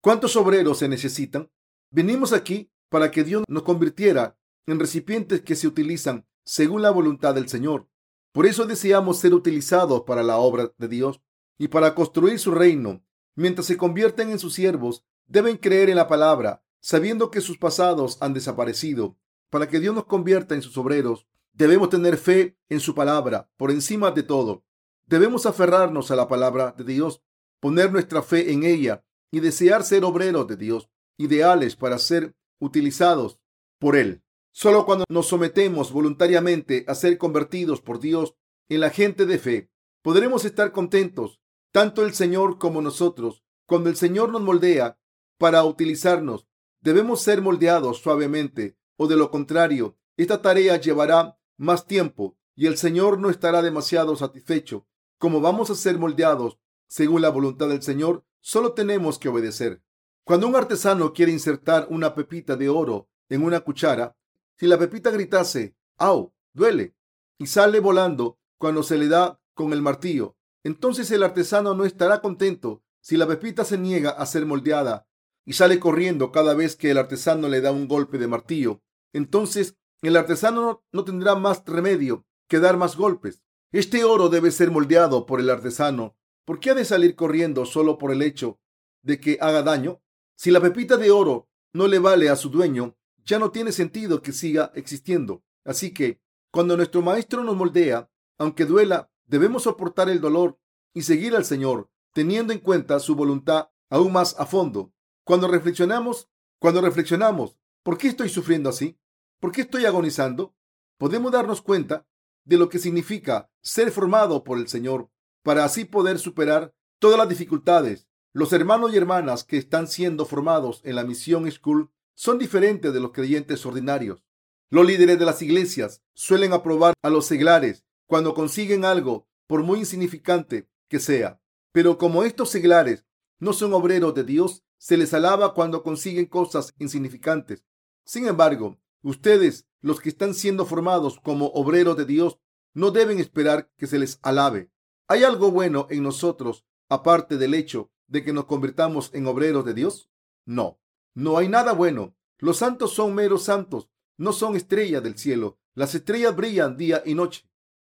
¿cuántos 0.00 0.36
obreros 0.36 0.78
se 0.78 0.88
necesitan? 0.88 1.50
Venimos 1.90 2.32
aquí 2.32 2.70
para 2.88 3.10
que 3.10 3.24
Dios 3.24 3.42
nos 3.48 3.64
convirtiera 3.64 4.38
en 4.66 4.78
recipientes 4.78 5.42
que 5.42 5.56
se 5.56 5.66
utilizan 5.66 6.24
según 6.44 6.82
la 6.82 6.90
voluntad 6.90 7.34
del 7.34 7.48
Señor. 7.48 7.88
Por 8.32 8.46
eso 8.46 8.64
deseamos 8.64 9.18
ser 9.18 9.34
utilizados 9.34 10.02
para 10.02 10.22
la 10.22 10.36
obra 10.36 10.72
de 10.78 10.88
Dios 10.88 11.20
y 11.58 11.68
para 11.68 11.96
construir 11.96 12.38
su 12.38 12.52
reino. 12.52 13.04
Mientras 13.34 13.66
se 13.66 13.76
convierten 13.76 14.30
en 14.30 14.38
sus 14.38 14.54
siervos, 14.54 15.04
deben 15.26 15.56
creer 15.56 15.90
en 15.90 15.96
la 15.96 16.08
palabra, 16.08 16.62
sabiendo 16.80 17.30
que 17.30 17.40
sus 17.40 17.58
pasados 17.58 18.18
han 18.20 18.34
desaparecido. 18.34 19.16
Para 19.50 19.68
que 19.68 19.80
Dios 19.80 19.94
nos 19.94 20.06
convierta 20.06 20.54
en 20.54 20.62
sus 20.62 20.76
obreros, 20.76 21.26
debemos 21.52 21.90
tener 21.90 22.16
fe 22.16 22.58
en 22.68 22.80
su 22.80 22.94
palabra 22.94 23.50
por 23.56 23.70
encima 23.70 24.10
de 24.10 24.22
todo. 24.22 24.64
Debemos 25.06 25.46
aferrarnos 25.46 26.10
a 26.10 26.16
la 26.16 26.28
palabra 26.28 26.74
de 26.76 26.84
Dios, 26.84 27.22
poner 27.60 27.92
nuestra 27.92 28.22
fe 28.22 28.52
en 28.52 28.64
ella 28.64 29.04
y 29.30 29.40
desear 29.40 29.84
ser 29.84 30.04
obreros 30.04 30.46
de 30.46 30.56
Dios, 30.56 30.88
ideales 31.16 31.76
para 31.76 31.98
ser 31.98 32.34
utilizados 32.58 33.38
por 33.78 33.96
Él. 33.96 34.22
Solo 34.52 34.84
cuando 34.84 35.04
nos 35.08 35.28
sometemos 35.28 35.92
voluntariamente 35.92 36.84
a 36.86 36.94
ser 36.94 37.18
convertidos 37.18 37.80
por 37.80 38.00
Dios 38.00 38.34
en 38.68 38.80
la 38.80 38.90
gente 38.90 39.26
de 39.26 39.38
fe, 39.38 39.70
podremos 40.02 40.44
estar 40.44 40.72
contentos, 40.72 41.41
tanto 41.72 42.04
el 42.04 42.14
Señor 42.14 42.58
como 42.58 42.80
nosotros. 42.82 43.42
Cuando 43.66 43.88
el 43.88 43.96
Señor 43.96 44.30
nos 44.30 44.42
moldea 44.42 44.98
para 45.38 45.64
utilizarnos, 45.64 46.46
debemos 46.80 47.22
ser 47.22 47.42
moldeados 47.42 47.98
suavemente, 47.98 48.76
o 48.96 49.08
de 49.08 49.16
lo 49.16 49.30
contrario, 49.30 49.96
esta 50.16 50.42
tarea 50.42 50.76
llevará 50.76 51.38
más 51.56 51.86
tiempo 51.86 52.36
y 52.54 52.66
el 52.66 52.76
Señor 52.76 53.18
no 53.18 53.30
estará 53.30 53.62
demasiado 53.62 54.14
satisfecho. 54.14 54.86
Como 55.18 55.40
vamos 55.40 55.70
a 55.70 55.74
ser 55.74 55.98
moldeados 55.98 56.58
según 56.86 57.22
la 57.22 57.30
voluntad 57.30 57.68
del 57.68 57.82
Señor, 57.82 58.24
solo 58.40 58.74
tenemos 58.74 59.18
que 59.18 59.30
obedecer. 59.30 59.82
Cuando 60.24 60.46
un 60.46 60.54
artesano 60.54 61.12
quiere 61.14 61.32
insertar 61.32 61.86
una 61.88 62.14
pepita 62.14 62.54
de 62.56 62.68
oro 62.68 63.08
en 63.30 63.42
una 63.42 63.60
cuchara, 63.60 64.16
si 64.56 64.66
la 64.66 64.78
pepita 64.78 65.10
gritase, 65.10 65.74
¡au! 65.96 66.34
duele, 66.52 66.94
y 67.38 67.46
sale 67.46 67.80
volando 67.80 68.38
cuando 68.58 68.82
se 68.82 68.98
le 68.98 69.08
da 69.08 69.40
con 69.54 69.72
el 69.72 69.80
martillo, 69.80 70.36
entonces 70.64 71.10
el 71.10 71.22
artesano 71.22 71.74
no 71.74 71.84
estará 71.84 72.20
contento 72.20 72.82
si 73.00 73.16
la 73.16 73.26
pepita 73.26 73.64
se 73.64 73.78
niega 73.78 74.10
a 74.10 74.26
ser 74.26 74.46
moldeada 74.46 75.08
y 75.44 75.54
sale 75.54 75.80
corriendo 75.80 76.30
cada 76.30 76.54
vez 76.54 76.76
que 76.76 76.90
el 76.90 76.98
artesano 76.98 77.48
le 77.48 77.60
da 77.60 77.72
un 77.72 77.88
golpe 77.88 78.18
de 78.18 78.28
martillo. 78.28 78.80
Entonces 79.12 79.76
el 80.02 80.16
artesano 80.16 80.84
no 80.92 81.04
tendrá 81.04 81.34
más 81.34 81.64
remedio 81.66 82.24
que 82.48 82.60
dar 82.60 82.76
más 82.76 82.96
golpes. 82.96 83.42
Este 83.72 84.04
oro 84.04 84.28
debe 84.28 84.50
ser 84.50 84.70
moldeado 84.70 85.26
por 85.26 85.40
el 85.40 85.50
artesano. 85.50 86.16
¿Por 86.44 86.60
qué 86.60 86.70
ha 86.70 86.74
de 86.74 86.84
salir 86.84 87.16
corriendo 87.16 87.64
solo 87.66 87.98
por 87.98 88.12
el 88.12 88.22
hecho 88.22 88.60
de 89.02 89.18
que 89.18 89.38
haga 89.40 89.62
daño? 89.62 90.02
Si 90.36 90.50
la 90.50 90.60
pepita 90.60 90.96
de 90.96 91.10
oro 91.10 91.48
no 91.72 91.88
le 91.88 91.98
vale 91.98 92.28
a 92.28 92.36
su 92.36 92.50
dueño, 92.50 92.96
ya 93.24 93.38
no 93.38 93.50
tiene 93.50 93.72
sentido 93.72 94.22
que 94.22 94.32
siga 94.32 94.72
existiendo. 94.74 95.44
Así 95.64 95.94
que, 95.94 96.20
cuando 96.50 96.76
nuestro 96.76 97.00
maestro 97.02 97.44
nos 97.44 97.56
moldea, 97.56 98.10
aunque 98.38 98.64
duela, 98.64 99.11
debemos 99.26 99.64
soportar 99.64 100.08
el 100.08 100.20
dolor 100.20 100.58
y 100.94 101.02
seguir 101.02 101.34
al 101.34 101.44
Señor, 101.44 101.90
teniendo 102.12 102.52
en 102.52 102.58
cuenta 102.58 103.00
su 103.00 103.14
voluntad 103.14 103.68
aún 103.88 104.12
más 104.12 104.38
a 104.38 104.46
fondo. 104.46 104.92
Cuando 105.24 105.48
reflexionamos, 105.48 106.30
cuando 106.58 106.80
reflexionamos, 106.80 107.58
¿por 107.82 107.98
qué 107.98 108.08
estoy 108.08 108.28
sufriendo 108.28 108.68
así? 108.68 108.98
¿Por 109.40 109.52
qué 109.52 109.62
estoy 109.62 109.86
agonizando? 109.86 110.54
Podemos 110.98 111.32
darnos 111.32 111.62
cuenta 111.62 112.06
de 112.44 112.56
lo 112.56 112.68
que 112.68 112.78
significa 112.78 113.50
ser 113.60 113.90
formado 113.90 114.44
por 114.44 114.58
el 114.58 114.68
Señor 114.68 115.10
para 115.42 115.64
así 115.64 115.84
poder 115.84 116.18
superar 116.18 116.74
todas 116.98 117.18
las 117.18 117.28
dificultades. 117.28 118.08
Los 118.32 118.52
hermanos 118.52 118.92
y 118.92 118.96
hermanas 118.96 119.44
que 119.44 119.58
están 119.58 119.88
siendo 119.88 120.24
formados 120.24 120.80
en 120.84 120.96
la 120.96 121.04
misión 121.04 121.50
School 121.50 121.90
son 122.14 122.38
diferentes 122.38 122.92
de 122.92 123.00
los 123.00 123.12
creyentes 123.12 123.64
ordinarios. 123.66 124.24
Los 124.70 124.86
líderes 124.86 125.18
de 125.18 125.24
las 125.26 125.42
iglesias 125.42 126.02
suelen 126.14 126.52
aprobar 126.52 126.94
a 127.02 127.10
los 127.10 127.26
seglares 127.26 127.84
cuando 128.06 128.34
consiguen 128.34 128.84
algo, 128.84 129.28
por 129.46 129.62
muy 129.62 129.80
insignificante 129.80 130.68
que 130.88 130.98
sea. 130.98 131.40
Pero 131.72 131.98
como 131.98 132.24
estos 132.24 132.50
seglares 132.50 133.04
no 133.38 133.52
son 133.52 133.72
obreros 133.72 134.14
de 134.14 134.24
Dios, 134.24 134.62
se 134.78 134.96
les 134.96 135.14
alaba 135.14 135.54
cuando 135.54 135.82
consiguen 135.82 136.26
cosas 136.26 136.74
insignificantes. 136.78 137.64
Sin 138.04 138.26
embargo, 138.26 138.78
ustedes, 139.02 139.66
los 139.80 140.00
que 140.00 140.08
están 140.08 140.34
siendo 140.34 140.66
formados 140.66 141.20
como 141.20 141.46
obreros 141.46 141.96
de 141.96 142.04
Dios, 142.04 142.38
no 142.74 142.90
deben 142.90 143.18
esperar 143.18 143.70
que 143.76 143.86
se 143.86 143.98
les 143.98 144.18
alabe. 144.22 144.70
¿Hay 145.08 145.24
algo 145.24 145.50
bueno 145.50 145.86
en 145.90 146.02
nosotros 146.02 146.64
aparte 146.88 147.36
del 147.36 147.54
hecho 147.54 147.90
de 148.06 148.24
que 148.24 148.32
nos 148.32 148.46
convirtamos 148.46 149.10
en 149.14 149.26
obreros 149.26 149.64
de 149.64 149.74
Dios? 149.74 150.10
No. 150.44 150.80
No 151.14 151.36
hay 151.36 151.48
nada 151.48 151.72
bueno. 151.72 152.16
Los 152.38 152.58
santos 152.58 152.92
son 152.92 153.14
meros 153.14 153.44
santos, 153.44 153.88
no 154.16 154.32
son 154.32 154.56
estrellas 154.56 155.02
del 155.02 155.16
cielo. 155.16 155.58
Las 155.74 155.94
estrellas 155.94 156.34
brillan 156.34 156.76
día 156.76 157.02
y 157.04 157.14
noche. 157.14 157.48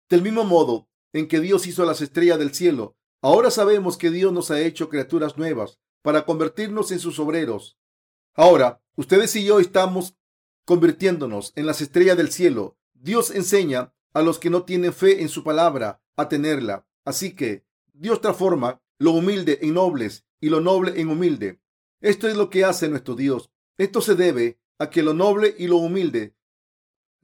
Del 0.09 0.23
mismo 0.23 0.43
modo 0.43 0.89
en 1.13 1.27
que 1.27 1.39
Dios 1.39 1.67
hizo 1.67 1.85
las 1.85 2.01
estrellas 2.01 2.39
del 2.39 2.53
cielo, 2.53 2.97
ahora 3.21 3.51
sabemos 3.51 3.97
que 3.97 4.09
Dios 4.09 4.33
nos 4.33 4.49
ha 4.49 4.59
hecho 4.59 4.89
criaturas 4.89 5.37
nuevas 5.37 5.79
para 6.01 6.25
convertirnos 6.25 6.91
en 6.91 6.99
sus 6.99 7.19
obreros. 7.19 7.77
Ahora, 8.33 8.81
ustedes 8.95 9.35
y 9.35 9.45
yo 9.45 9.59
estamos 9.59 10.15
convirtiéndonos 10.65 11.53
en 11.55 11.65
las 11.65 11.81
estrellas 11.81 12.17
del 12.17 12.31
cielo. 12.31 12.77
Dios 12.93 13.31
enseña 13.31 13.93
a 14.13 14.21
los 14.21 14.39
que 14.39 14.49
no 14.49 14.63
tienen 14.63 14.93
fe 14.93 15.21
en 15.21 15.29
su 15.29 15.43
palabra 15.43 16.01
a 16.15 16.27
tenerla. 16.27 16.87
Así 17.05 17.35
que 17.35 17.65
Dios 17.93 18.21
transforma 18.21 18.81
lo 18.97 19.11
humilde 19.11 19.59
en 19.61 19.75
nobles 19.75 20.25
y 20.39 20.49
lo 20.49 20.59
noble 20.59 20.99
en 20.99 21.09
humilde. 21.09 21.59
Esto 22.01 22.27
es 22.27 22.35
lo 22.35 22.49
que 22.49 22.65
hace 22.65 22.89
nuestro 22.89 23.15
Dios. 23.15 23.51
Esto 23.77 24.01
se 24.01 24.15
debe 24.15 24.59
a 24.79 24.89
que 24.89 25.03
lo 25.03 25.13
noble 25.13 25.55
y 25.57 25.67
lo 25.67 25.77
humilde 25.77 26.35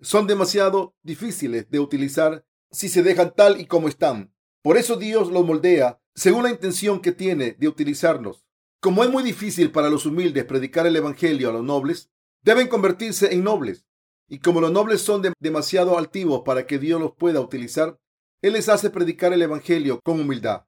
son 0.02 0.28
demasiado 0.28 0.94
difíciles 1.04 1.70
de 1.70 1.80
utilizar 1.80 2.46
si 2.76 2.90
se 2.90 3.04
dejan 3.04 3.34
tal 3.36 3.60
y 3.60 3.66
como 3.66 3.88
están. 3.88 4.34
Por 4.62 4.78
eso 4.78 4.98
Dios 4.98 5.32
los 5.32 5.46
moldea 5.46 6.02
según 6.14 6.44
la 6.44 6.50
intención 6.50 7.02
que 7.02 7.12
tiene 7.12 7.54
de 7.54 7.68
utilizarnos. 7.68 8.46
Como 8.80 9.04
es 9.04 9.10
muy 9.10 9.24
difícil 9.24 9.72
para 9.72 9.90
los 9.90 10.06
humildes 10.06 10.46
predicar 10.46 10.86
el 10.86 10.96
Evangelio 10.96 11.50
a 11.50 11.54
los 11.54 11.64
nobles, 11.64 12.10
deben 12.42 12.68
convertirse 12.68 13.34
en 13.34 13.44
nobles. 13.44 13.86
Y 14.28 14.40
como 14.40 14.62
los 14.62 14.72
nobles 14.72 15.02
son 15.02 15.22
demasiado 15.40 15.98
altivos 15.98 16.42
para 16.46 16.68
que 16.68 16.80
Dios 16.80 17.00
los 17.02 17.14
pueda 17.14 17.42
utilizar, 17.42 18.00
Él 18.42 18.54
les 18.54 18.70
hace 18.70 18.90
predicar 18.90 19.34
el 19.34 19.42
Evangelio 19.42 20.00
con 20.02 20.20
humildad. 20.20 20.66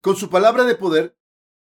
Con 0.00 0.16
su 0.16 0.30
palabra 0.30 0.64
de 0.64 0.74
poder, 0.74 1.16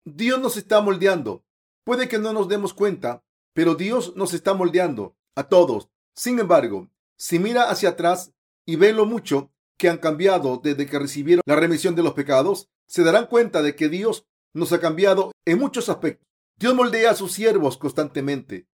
Dios 0.05 0.39
nos 0.39 0.57
está 0.57 0.81
moldeando 0.81 1.45
Puede 1.83 2.07
que 2.07 2.17
no 2.17 2.31
nos 2.31 2.47
demos 2.47 2.73
cuenta, 2.73 3.23
pero 3.53 3.75
Dios 3.75 4.15
nos 4.15 4.33
está 4.33 4.53
moldeando 4.53 5.17
a 5.35 5.43
todos. 5.43 5.89
Sin 6.15 6.39
embargo, 6.39 6.89
si 7.17 7.39
mira 7.39 7.69
hacia 7.69 7.89
atrás 7.89 8.33
y 8.65 8.77
ve 8.77 8.93
lo 8.93 9.05
mucho 9.05 9.51
que 9.77 9.89
han 9.89 9.97
cambiado 9.97 10.59
desde 10.63 10.85
que 10.85 10.99
recibieron 10.99 11.41
la 11.45 11.55
remisión 11.55 11.95
de 11.95 12.03
los 12.03 12.13
pecados, 12.13 12.69
se 12.87 13.03
darán 13.03 13.27
cuenta 13.27 13.61
de 13.61 13.75
que 13.75 13.89
Dios 13.89 14.25
nos 14.53 14.71
ha 14.71 14.79
cambiado 14.79 15.31
en 15.45 15.59
muchos 15.59 15.89
aspectos. 15.89 16.27
Dios 16.57 16.75
moldea 16.75 17.11
a 17.11 17.15
sus 17.15 17.31
siervos 17.31 17.77
constantemente. 17.77 18.67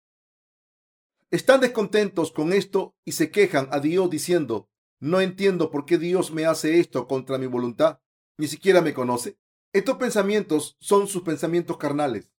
Están 1.30 1.60
descontentos 1.60 2.32
con 2.32 2.52
esto 2.52 2.94
y 3.04 3.12
se 3.12 3.30
quejan 3.30 3.68
a 3.72 3.80
Dios 3.80 4.08
diciendo, 4.10 4.68
no 5.00 5.20
entiendo 5.20 5.70
por 5.70 5.84
qué 5.84 5.98
Dios 5.98 6.30
me 6.30 6.46
hace 6.46 6.80
esto 6.80 7.06
contra 7.06 7.38
mi 7.38 7.46
voluntad. 7.46 8.00
Ni 8.38 8.48
siquiera 8.48 8.80
me 8.80 8.94
conoce. 8.94 9.38
Estos 9.72 9.96
pensamientos 9.96 10.76
son 10.80 11.06
sus 11.06 11.22
pensamientos 11.22 11.76
carnales. 11.76 12.32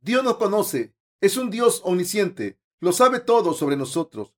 Dios 0.00 0.22
nos 0.22 0.36
conoce, 0.36 0.94
es 1.20 1.36
un 1.36 1.50
Dios 1.50 1.80
omnisciente, 1.84 2.58
lo 2.80 2.92
sabe 2.92 3.20
todo 3.20 3.54
sobre 3.54 3.76
nosotros. 3.76 4.34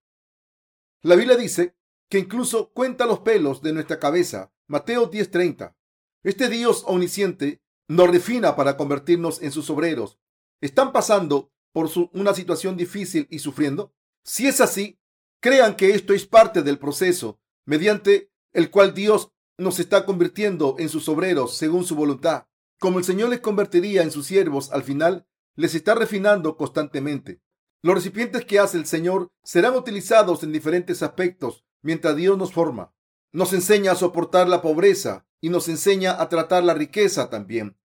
La 1.02 1.16
Biblia 1.16 1.36
dice 1.36 1.75
que 2.08 2.18
incluso 2.18 2.70
cuenta 2.72 3.06
los 3.06 3.20
pelos 3.20 3.62
de 3.62 3.72
nuestra 3.72 3.98
cabeza. 3.98 4.52
Mateo 4.66 5.10
10:30. 5.10 5.76
Este 6.22 6.48
Dios 6.48 6.84
omnisciente 6.86 7.62
nos 7.88 8.10
refina 8.10 8.56
para 8.56 8.76
convertirnos 8.76 9.42
en 9.42 9.52
sus 9.52 9.70
obreros. 9.70 10.18
¿Están 10.60 10.92
pasando 10.92 11.52
por 11.72 11.90
una 12.12 12.34
situación 12.34 12.76
difícil 12.76 13.26
y 13.30 13.38
sufriendo? 13.38 13.94
Si 14.24 14.46
es 14.46 14.60
así, 14.60 14.98
crean 15.40 15.76
que 15.76 15.90
esto 15.90 16.14
es 16.14 16.26
parte 16.26 16.62
del 16.62 16.78
proceso 16.78 17.40
mediante 17.64 18.30
el 18.52 18.70
cual 18.70 18.94
Dios 18.94 19.32
nos 19.58 19.78
está 19.78 20.04
convirtiendo 20.04 20.76
en 20.78 20.88
sus 20.88 21.08
obreros 21.08 21.56
según 21.56 21.84
su 21.84 21.94
voluntad. 21.94 22.46
Como 22.78 22.98
el 22.98 23.04
Señor 23.04 23.30
les 23.30 23.40
convertiría 23.40 24.02
en 24.02 24.10
sus 24.10 24.26
siervos 24.26 24.70
al 24.72 24.82
final, 24.82 25.26
les 25.54 25.74
está 25.74 25.94
refinando 25.94 26.56
constantemente. 26.56 27.40
Los 27.82 27.94
recipientes 27.94 28.44
que 28.44 28.58
hace 28.58 28.78
el 28.78 28.86
Señor 28.86 29.28
serán 29.42 29.74
utilizados 29.74 30.42
en 30.42 30.52
diferentes 30.52 31.02
aspectos 31.02 31.64
mientras 31.86 32.16
Dios 32.16 32.36
nos 32.36 32.52
forma. 32.52 32.92
Nos 33.32 33.52
enseña 33.52 33.92
a 33.92 33.94
soportar 33.94 34.48
la 34.48 34.60
pobreza 34.60 35.24
y 35.40 35.50
nos 35.50 35.68
enseña 35.68 36.20
a 36.20 36.28
tratar 36.28 36.64
la 36.64 36.74
riqueza 36.74 37.30
también. 37.30 37.78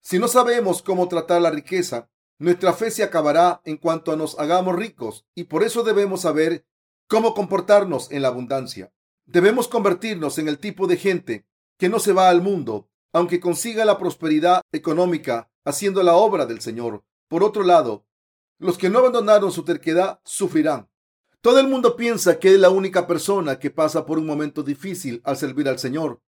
Si 0.00 0.18
no 0.18 0.26
sabemos 0.26 0.82
cómo 0.82 1.06
tratar 1.06 1.40
la 1.40 1.50
riqueza, 1.50 2.10
nuestra 2.38 2.72
fe 2.72 2.90
se 2.90 3.04
acabará 3.04 3.60
en 3.64 3.76
cuanto 3.76 4.16
nos 4.16 4.36
hagamos 4.40 4.74
ricos 4.74 5.26
y 5.36 5.44
por 5.44 5.62
eso 5.62 5.84
debemos 5.84 6.22
saber 6.22 6.66
cómo 7.06 7.34
comportarnos 7.34 8.10
en 8.10 8.22
la 8.22 8.28
abundancia. 8.28 8.92
Debemos 9.26 9.68
convertirnos 9.68 10.38
en 10.38 10.48
el 10.48 10.58
tipo 10.58 10.88
de 10.88 10.96
gente 10.96 11.46
que 11.78 11.88
no 11.88 12.00
se 12.00 12.12
va 12.12 12.28
al 12.28 12.42
mundo, 12.42 12.90
aunque 13.12 13.38
consiga 13.38 13.84
la 13.84 13.96
prosperidad 13.96 14.62
económica 14.72 15.52
haciendo 15.64 16.02
la 16.02 16.16
obra 16.16 16.46
del 16.46 16.60
Señor. 16.60 17.04
Por 17.28 17.44
otro 17.44 17.62
lado, 17.62 18.06
los 18.58 18.76
que 18.76 18.90
no 18.90 18.98
abandonaron 18.98 19.52
su 19.52 19.62
terquedad 19.62 20.20
sufrirán. 20.24 20.88
Todo 21.40 21.60
el 21.60 21.68
mundo 21.68 21.96
piensa 21.96 22.38
que 22.38 22.52
es 22.54 22.58
la 22.58 22.70
única 22.70 23.06
persona 23.06 23.58
que 23.58 23.70
pasa 23.70 24.04
por 24.04 24.18
un 24.18 24.26
momento 24.26 24.62
difícil 24.62 25.20
al 25.24 25.36
servir 25.36 25.68
al 25.68 25.78
Señor, 25.78 26.20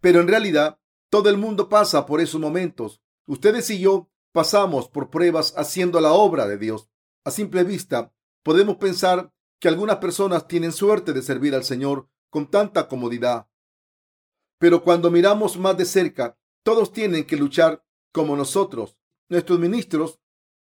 pero 0.00 0.20
en 0.20 0.28
realidad 0.28 0.78
todo 1.10 1.28
el 1.28 1.36
mundo 1.36 1.68
pasa 1.68 2.06
por 2.06 2.20
esos 2.20 2.40
momentos. 2.40 3.02
Ustedes 3.26 3.68
y 3.70 3.80
yo 3.80 4.08
pasamos 4.32 4.88
por 4.88 5.10
pruebas 5.10 5.54
haciendo 5.56 6.00
la 6.00 6.12
obra 6.12 6.46
de 6.46 6.58
Dios. 6.58 6.88
A 7.24 7.30
simple 7.30 7.64
vista, 7.64 8.12
podemos 8.44 8.76
pensar 8.76 9.32
que 9.60 9.68
algunas 9.68 9.96
personas 9.96 10.46
tienen 10.46 10.72
suerte 10.72 11.12
de 11.12 11.22
servir 11.22 11.54
al 11.54 11.64
Señor 11.64 12.08
con 12.30 12.50
tanta 12.50 12.88
comodidad. 12.88 13.48
Pero 14.58 14.82
cuando 14.84 15.10
miramos 15.10 15.58
más 15.58 15.76
de 15.76 15.84
cerca, 15.84 16.38
todos 16.62 16.92
tienen 16.92 17.24
que 17.24 17.36
luchar 17.36 17.84
como 18.12 18.36
nosotros. 18.36 18.96
Nuestros 19.28 19.58
ministros 19.58 20.20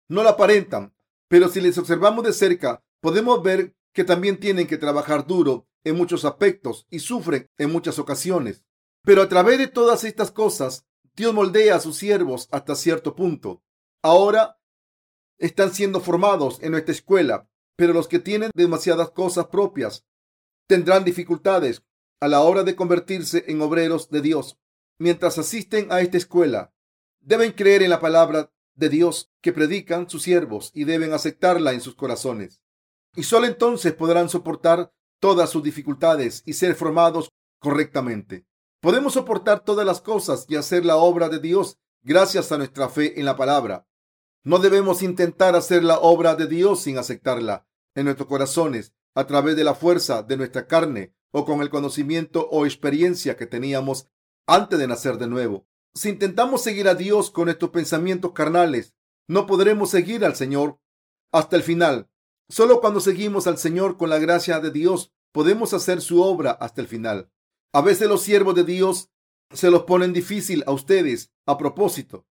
no 0.08 0.22
la 0.24 0.30
aparentan, 0.30 0.94
pero 1.28 1.48
si 1.48 1.60
les 1.60 1.78
observamos 1.78 2.24
de 2.24 2.32
cerca, 2.32 2.84
podemos 3.00 3.42
ver 3.42 3.74
que 3.94 4.04
también 4.04 4.38
tienen 4.38 4.66
que 4.66 4.76
trabajar 4.76 5.26
duro 5.26 5.66
en 5.84 5.96
muchos 5.96 6.24
aspectos 6.24 6.86
y 6.90 6.98
sufren 6.98 7.48
en 7.56 7.72
muchas 7.72 7.98
ocasiones. 7.98 8.64
Pero 9.02 9.22
a 9.22 9.28
través 9.28 9.58
de 9.58 9.68
todas 9.68 10.04
estas 10.04 10.30
cosas, 10.30 10.86
Dios 11.14 11.32
moldea 11.32 11.76
a 11.76 11.80
sus 11.80 11.96
siervos 11.96 12.48
hasta 12.50 12.74
cierto 12.74 13.14
punto. 13.14 13.62
Ahora 14.02 14.58
están 15.38 15.72
siendo 15.72 16.00
formados 16.00 16.58
en 16.60 16.72
nuestra 16.72 16.92
escuela, 16.92 17.48
pero 17.76 17.92
los 17.92 18.08
que 18.08 18.18
tienen 18.18 18.50
demasiadas 18.54 19.10
cosas 19.10 19.46
propias 19.46 20.04
tendrán 20.66 21.04
dificultades 21.04 21.84
a 22.20 22.26
la 22.26 22.40
hora 22.40 22.64
de 22.64 22.74
convertirse 22.74 23.44
en 23.46 23.60
obreros 23.62 24.10
de 24.10 24.22
Dios. 24.22 24.58
Mientras 24.98 25.38
asisten 25.38 25.92
a 25.92 26.00
esta 26.00 26.16
escuela, 26.16 26.72
deben 27.20 27.52
creer 27.52 27.82
en 27.82 27.90
la 27.90 28.00
palabra 28.00 28.52
de 28.74 28.88
Dios 28.88 29.30
que 29.40 29.52
predican 29.52 30.08
sus 30.10 30.22
siervos 30.22 30.72
y 30.74 30.84
deben 30.84 31.12
aceptarla 31.12 31.72
en 31.72 31.80
sus 31.80 31.94
corazones. 31.94 32.63
Y 33.16 33.22
solo 33.22 33.46
entonces 33.46 33.92
podrán 33.92 34.28
soportar 34.28 34.92
todas 35.20 35.50
sus 35.50 35.62
dificultades 35.62 36.42
y 36.44 36.54
ser 36.54 36.74
formados 36.74 37.30
correctamente. 37.60 38.46
Podemos 38.80 39.14
soportar 39.14 39.64
todas 39.64 39.86
las 39.86 40.00
cosas 40.00 40.44
y 40.48 40.56
hacer 40.56 40.84
la 40.84 40.96
obra 40.96 41.28
de 41.28 41.38
Dios 41.38 41.78
gracias 42.02 42.52
a 42.52 42.58
nuestra 42.58 42.88
fe 42.88 43.18
en 43.18 43.24
la 43.24 43.36
palabra. 43.36 43.86
No 44.42 44.58
debemos 44.58 45.02
intentar 45.02 45.56
hacer 45.56 45.82
la 45.82 45.98
obra 45.98 46.34
de 46.34 46.46
Dios 46.46 46.82
sin 46.82 46.98
aceptarla 46.98 47.66
en 47.94 48.04
nuestros 48.04 48.28
corazones 48.28 48.92
a 49.14 49.26
través 49.26 49.56
de 49.56 49.64
la 49.64 49.74
fuerza 49.74 50.22
de 50.22 50.36
nuestra 50.36 50.66
carne 50.66 51.14
o 51.30 51.46
con 51.46 51.62
el 51.62 51.70
conocimiento 51.70 52.48
o 52.50 52.66
experiencia 52.66 53.36
que 53.36 53.46
teníamos 53.46 54.08
antes 54.46 54.78
de 54.78 54.86
nacer 54.86 55.16
de 55.16 55.28
nuevo. 55.28 55.66
Si 55.94 56.10
intentamos 56.10 56.62
seguir 56.62 56.88
a 56.88 56.94
Dios 56.94 57.30
con 57.30 57.46
nuestros 57.46 57.70
pensamientos 57.70 58.32
carnales, 58.32 58.94
no 59.26 59.46
podremos 59.46 59.90
seguir 59.90 60.24
al 60.24 60.36
Señor 60.36 60.78
hasta 61.32 61.56
el 61.56 61.62
final. 61.62 62.10
Solo 62.54 62.80
cuando 62.80 63.00
seguimos 63.00 63.48
al 63.48 63.58
Señor 63.58 63.96
con 63.96 64.10
la 64.10 64.20
gracia 64.20 64.60
de 64.60 64.70
Dios 64.70 65.12
podemos 65.32 65.74
hacer 65.74 66.00
su 66.00 66.22
obra 66.22 66.52
hasta 66.52 66.80
el 66.80 66.86
final. 66.86 67.28
A 67.72 67.80
veces 67.80 68.06
los 68.06 68.22
siervos 68.22 68.54
de 68.54 68.62
Dios 68.62 69.10
se 69.50 69.72
los 69.72 69.82
ponen 69.82 70.12
difícil 70.12 70.62
a 70.68 70.70
ustedes 70.70 71.32
a 71.46 71.58
propósito. 71.58 72.28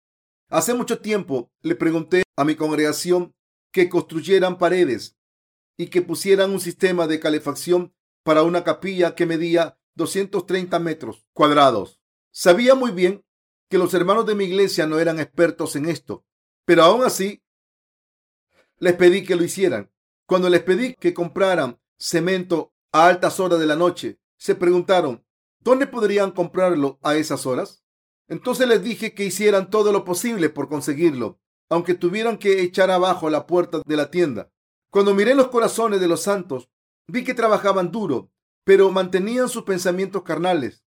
Hace 0.47 0.75
mucho 0.75 0.99
tiempo 0.99 1.51
le 1.63 1.73
pregunté 1.73 2.21
a 2.37 2.43
mi 2.43 2.53
congregación 2.53 3.33
que 3.73 3.89
construyeran 3.89 4.59
paredes 4.59 5.17
y 5.75 5.87
que 5.87 6.03
pusieran 6.03 6.51
un 6.51 6.59
sistema 6.59 7.07
de 7.07 7.19
calefacción 7.19 7.91
para 8.23 8.43
una 8.43 8.63
capilla 8.63 9.15
que 9.15 9.25
medía 9.25 9.79
230 9.95 10.77
metros 10.77 11.25
cuadrados. 11.33 11.99
Sabía 12.31 12.75
muy 12.75 12.91
bien 12.91 13.25
que 13.71 13.79
los 13.79 13.91
hermanos 13.95 14.27
de 14.27 14.35
mi 14.35 14.43
iglesia 14.43 14.85
no 14.85 14.99
eran 14.99 15.19
expertos 15.19 15.75
en 15.75 15.87
esto, 15.87 16.23
pero 16.63 16.83
aún 16.83 17.01
así 17.01 17.41
les 18.77 18.93
pedí 18.93 19.23
que 19.23 19.35
lo 19.35 19.43
hicieran. 19.43 19.91
Cuando 20.31 20.47
les 20.47 20.63
pedí 20.63 20.93
que 20.93 21.13
compraran 21.13 21.77
cemento 21.99 22.73
a 22.93 23.07
altas 23.07 23.41
horas 23.41 23.59
de 23.59 23.65
la 23.65 23.75
noche, 23.75 24.17
se 24.37 24.55
preguntaron, 24.55 25.25
¿dónde 25.59 25.87
podrían 25.87 26.31
comprarlo 26.31 26.99
a 27.03 27.15
esas 27.15 27.45
horas? 27.45 27.83
Entonces 28.29 28.65
les 28.69 28.81
dije 28.81 29.13
que 29.13 29.25
hicieran 29.25 29.69
todo 29.69 29.91
lo 29.91 30.05
posible 30.05 30.47
por 30.47 30.69
conseguirlo, 30.69 31.41
aunque 31.69 31.95
tuvieran 31.95 32.37
que 32.37 32.61
echar 32.61 32.91
abajo 32.91 33.29
la 33.29 33.45
puerta 33.45 33.81
de 33.85 33.97
la 33.97 34.09
tienda. 34.09 34.49
Cuando 34.89 35.13
miré 35.13 35.35
los 35.35 35.49
corazones 35.49 35.99
de 35.99 36.07
los 36.07 36.21
santos, 36.21 36.69
vi 37.07 37.25
que 37.25 37.33
trabajaban 37.33 37.91
duro, 37.91 38.31
pero 38.63 38.89
mantenían 38.89 39.49
sus 39.49 39.63
pensamientos 39.63 40.23
carnales. 40.23 40.85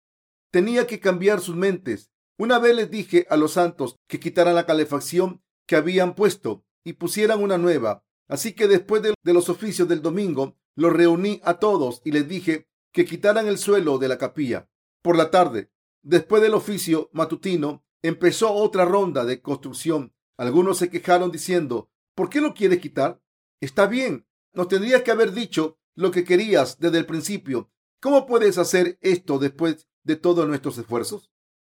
Tenía 0.51 0.87
que 0.87 1.01
cambiar 1.01 1.41
sus 1.41 1.57
mentes. 1.57 2.13
Una 2.37 2.59
vez 2.59 2.77
les 2.77 2.89
dije 2.89 3.27
a 3.29 3.35
los 3.35 3.51
santos 3.51 3.97
que 4.07 4.21
quitaran 4.21 4.55
la 4.55 4.65
calefacción 4.65 5.43
que 5.67 5.75
habían 5.75 6.15
puesto 6.15 6.63
y 6.85 6.93
pusieran 6.93 7.43
una 7.43 7.57
nueva. 7.57 8.05
Así 8.33 8.53
que 8.53 8.67
después 8.67 9.03
de, 9.03 9.13
los 9.31 9.47
oficios 9.47 9.87
del 9.87 10.01
domingo, 10.01 10.57
los 10.75 10.91
reuní 10.91 11.39
a 11.43 11.59
todos 11.59 12.01
y 12.03 12.11
les 12.11 12.27
dije 12.27 12.67
que 12.91 13.05
quitaran 13.05 13.47
el 13.47 13.59
suelo 13.59 13.99
de 13.99 14.07
la 14.07 14.17
capilla. 14.17 14.67
Por 15.03 15.15
la 15.15 15.29
tarde, 15.29 15.71
después 16.01 16.41
del 16.41 16.55
oficio 16.55 17.11
matutino, 17.13 17.85
empezó 18.01 18.51
otra 18.51 18.85
ronda 18.85 19.23
de 19.23 19.39
construcción. 19.39 20.15
Algunos 20.35 20.79
se 20.79 20.89
quejaron 20.89 21.31
diciendo, 21.31 21.91
¿por 22.15 22.31
qué 22.31 22.41
lo 22.41 22.55
quieres 22.55 22.79
quitar? 22.79 23.21
Está 23.61 23.85
bien, 23.85 24.25
nos 24.51 24.67
tendrías 24.67 25.03
que 25.03 25.11
haber 25.11 25.33
dicho 25.33 25.77
lo 25.93 26.09
que 26.09 26.23
querías 26.23 26.79
desde 26.79 26.97
el 26.97 27.05
principio. 27.05 27.69
¿Cómo 28.01 28.25
puedes 28.25 28.57
hacer 28.57 28.97
esto 29.01 29.37
después 29.37 29.87
de 30.03 30.15
todos 30.15 30.47
nuestros 30.47 30.79
esfuerzos? 30.79 31.31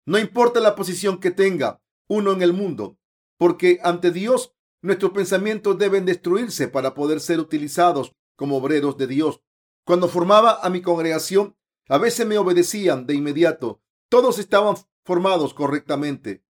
No 0.05 0.19
importa 0.19 0.61
la 0.61 0.77
posición 0.77 1.19
que 1.19 1.31
tenga 1.31 1.83
uno 2.07 2.31
en 2.31 2.41
el 2.41 2.53
mundo, 2.53 2.97
porque 3.37 3.79
ante 3.83 4.11
Dios 4.11 4.55
nuestros 4.85 5.11
pensamientos 5.11 5.77
deben 5.77 6.05
destruirse 6.05 6.67
para 6.67 6.93
poder 6.93 7.19
ser 7.19 7.39
utilizados 7.39 8.13
como 8.35 8.57
obreros 8.57 8.97
de 8.97 9.07
Dios. 9.07 9.41
Cuando 9.83 10.07
formaba 10.07 10.59
a 10.61 10.69
mi 10.69 10.81
congregación, 10.81 11.55
a 11.89 11.97
veces 11.97 12.27
me 12.27 12.37
obedecían 12.37 13.05
de 13.05 13.15
inmediato. 13.15 13.81
Todos 14.09 14.37
estaban 14.37 14.75
formados 15.03 15.53
correctamente. 15.53 16.43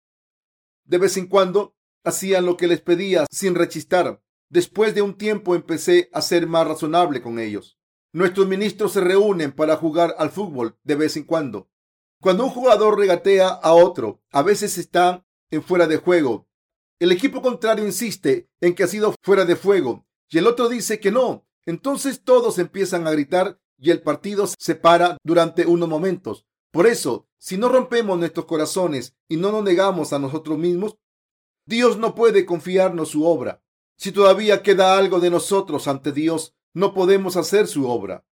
De 0.83 0.97
vez 0.97 1.15
en 1.17 1.27
cuando 1.27 1.75
hacían 2.03 2.45
lo 2.45 2.57
que 2.57 2.67
les 2.67 2.81
pedía 2.81 3.25
sin 3.31 3.55
rechistar. 3.55 4.21
Después 4.49 4.93
de 4.93 5.01
un 5.01 5.17
tiempo 5.17 5.55
empecé 5.55 6.09
a 6.13 6.21
ser 6.21 6.45
más 6.45 6.67
razonable 6.67 7.21
con 7.21 7.39
ellos. 7.39 7.77
Nuestros 8.11 8.47
ministros 8.47 8.93
se 8.93 9.01
reúnen 9.01 9.53
para 9.53 9.77
jugar 9.77 10.13
al 10.17 10.29
fútbol 10.29 10.77
de 10.83 10.95
vez 10.95 11.17
en 11.17 11.23
cuando. 11.23 11.69
Cuando 12.21 12.43
un 12.43 12.49
jugador 12.49 12.97
regatea 12.97 13.47
a 13.47 13.73
otro, 13.73 14.21
a 14.31 14.41
veces 14.41 14.77
está 14.77 15.25
en 15.51 15.63
fuera 15.63 15.87
de 15.87 15.97
juego. 15.97 16.47
El 16.99 17.11
equipo 17.11 17.41
contrario 17.41 17.85
insiste 17.85 18.49
en 18.61 18.73
que 18.73 18.83
ha 18.83 18.87
sido 18.87 19.13
fuera 19.21 19.45
de 19.45 19.55
fuego 19.55 20.05
y 20.29 20.37
el 20.37 20.47
otro 20.47 20.69
dice 20.69 20.99
que 20.99 21.11
no. 21.11 21.45
Entonces 21.65 22.23
todos 22.23 22.59
empiezan 22.59 23.07
a 23.07 23.11
gritar 23.11 23.59
y 23.77 23.91
el 23.91 24.01
partido 24.01 24.47
se 24.47 24.75
para 24.75 25.17
durante 25.23 25.65
unos 25.65 25.89
momentos. 25.89 26.45
Por 26.71 26.87
eso, 26.87 27.27
si 27.37 27.57
no 27.57 27.69
rompemos 27.69 28.17
nuestros 28.17 28.45
corazones 28.45 29.15
y 29.27 29.37
no 29.37 29.51
nos 29.51 29.63
negamos 29.63 30.13
a 30.13 30.19
nosotros 30.19 30.57
mismos, 30.57 30.97
Dios 31.65 31.97
no 31.97 32.15
puede 32.15 32.45
confiarnos 32.45 33.09
su 33.09 33.25
obra. 33.25 33.63
Si 33.97 34.11
todavía 34.11 34.61
queda 34.61 34.97
algo 34.97 35.19
de 35.19 35.29
nosotros 35.29 35.87
ante 35.87 36.11
Dios, 36.11 36.53
no 36.73 36.93
podemos 36.93 37.37
hacer 37.37 37.67
su 37.67 37.89
obra. 37.89 38.25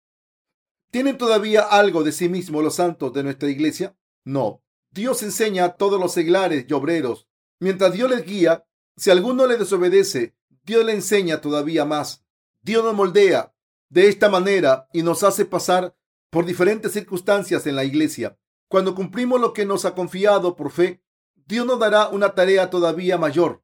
¿Tienen 0.92 1.18
todavía 1.18 1.62
algo 1.62 2.04
de 2.04 2.12
sí 2.12 2.28
mismos 2.28 2.64
los 2.64 2.76
santos 2.76 3.14
de 3.14 3.24
nuestra 3.24 3.50
iglesia? 3.50 3.96
No. 4.26 4.62
Dios 4.92 5.24
enseña 5.24 5.66
a 5.66 5.78
todos 5.78 6.00
los 6.00 6.12
seglares 6.12 6.66
y 6.68 6.74
obreros. 6.74 7.28
Mientras 7.62 7.94
Dios 7.94 8.10
les 8.10 8.26
guía, 8.26 8.66
si 8.98 9.12
alguno 9.12 9.46
le 9.46 9.56
desobedece, 9.56 10.36
Dios 10.64 10.84
le 10.84 10.94
enseña 10.94 11.42
todavía 11.42 11.86
más. 11.86 12.26
Dios 12.64 12.84
nos 12.84 12.96
moldea 12.96 13.54
de 13.90 14.08
esta 14.08 14.30
manera 14.30 14.90
y 14.94 15.04
nos 15.04 15.22
hace 15.22 15.46
pasar 15.46 15.96
por 16.32 16.46
diferentes 16.46 16.92
circunstancias 16.92 17.68
en 17.68 17.76
la 17.76 17.84
iglesia. 17.84 18.40
Cuando 18.68 18.96
cumplimos 18.96 19.40
lo 19.40 19.54
que 19.54 19.68
nos 19.68 19.86
ha 19.86 19.94
confiado 19.94 20.56
por 20.56 20.72
fe, 20.72 21.04
Dios 21.46 21.68
nos 21.68 21.78
dará 21.78 22.10
una 22.10 22.34
tarea 22.34 22.72
todavía 22.72 23.20
mayor. 23.20 23.64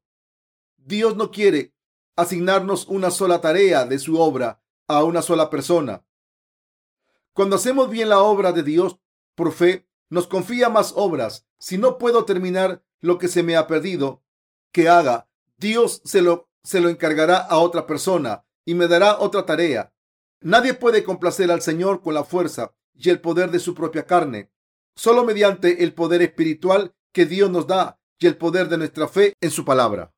Dios 0.77 1.15
no 1.15 1.31
quiere 1.31 1.73
asignarnos 2.15 2.85
una 2.87 3.09
sola 3.09 3.41
tarea 3.41 3.85
de 3.85 3.97
su 3.97 4.19
obra 4.19 4.61
a 4.87 5.03
una 5.03 5.23
sola 5.23 5.49
persona. 5.49 6.05
Cuando 7.33 7.55
hacemos 7.55 7.89
bien 7.89 8.09
la 8.09 8.19
obra 8.19 8.51
de 8.51 8.61
Dios 8.61 8.99
por 9.33 9.51
fe, 9.53 9.87
nos 10.09 10.27
confía 10.27 10.69
más 10.69 10.93
obras. 10.95 11.47
Si 11.57 11.79
no 11.79 11.97
puedo 11.97 12.25
terminar 12.25 12.83
lo 13.01 13.17
que 13.17 13.27
se 13.27 13.43
me 13.43 13.55
ha 13.55 13.67
perdido 13.67 14.23
que 14.71 14.89
haga, 14.89 15.29
Dios 15.57 16.01
se 16.05 16.21
lo, 16.21 16.49
se 16.63 16.81
lo 16.81 16.89
encargará 16.89 17.37
a 17.37 17.57
otra 17.57 17.87
persona 17.87 18.45
y 18.65 18.73
me 18.75 18.87
dará 18.87 19.19
otra 19.19 19.45
tarea. 19.45 19.93
Nadie 20.41 20.73
puede 20.73 21.03
complacer 21.03 21.51
al 21.51 21.61
Señor 21.61 22.01
con 22.01 22.13
la 22.13 22.23
fuerza 22.23 22.73
y 22.93 23.09
el 23.09 23.21
poder 23.21 23.51
de 23.51 23.59
su 23.59 23.73
propia 23.73 24.05
carne, 24.05 24.51
solo 24.95 25.23
mediante 25.23 25.83
el 25.83 25.93
poder 25.93 26.21
espiritual 26.21 26.95
que 27.11 27.25
Dios 27.25 27.49
nos 27.49 27.67
da 27.67 27.99
y 28.19 28.27
el 28.27 28.37
poder 28.37 28.69
de 28.69 28.77
nuestra 28.77 29.07
fe 29.07 29.33
en 29.41 29.51
su 29.51 29.65
palabra. 29.65 30.13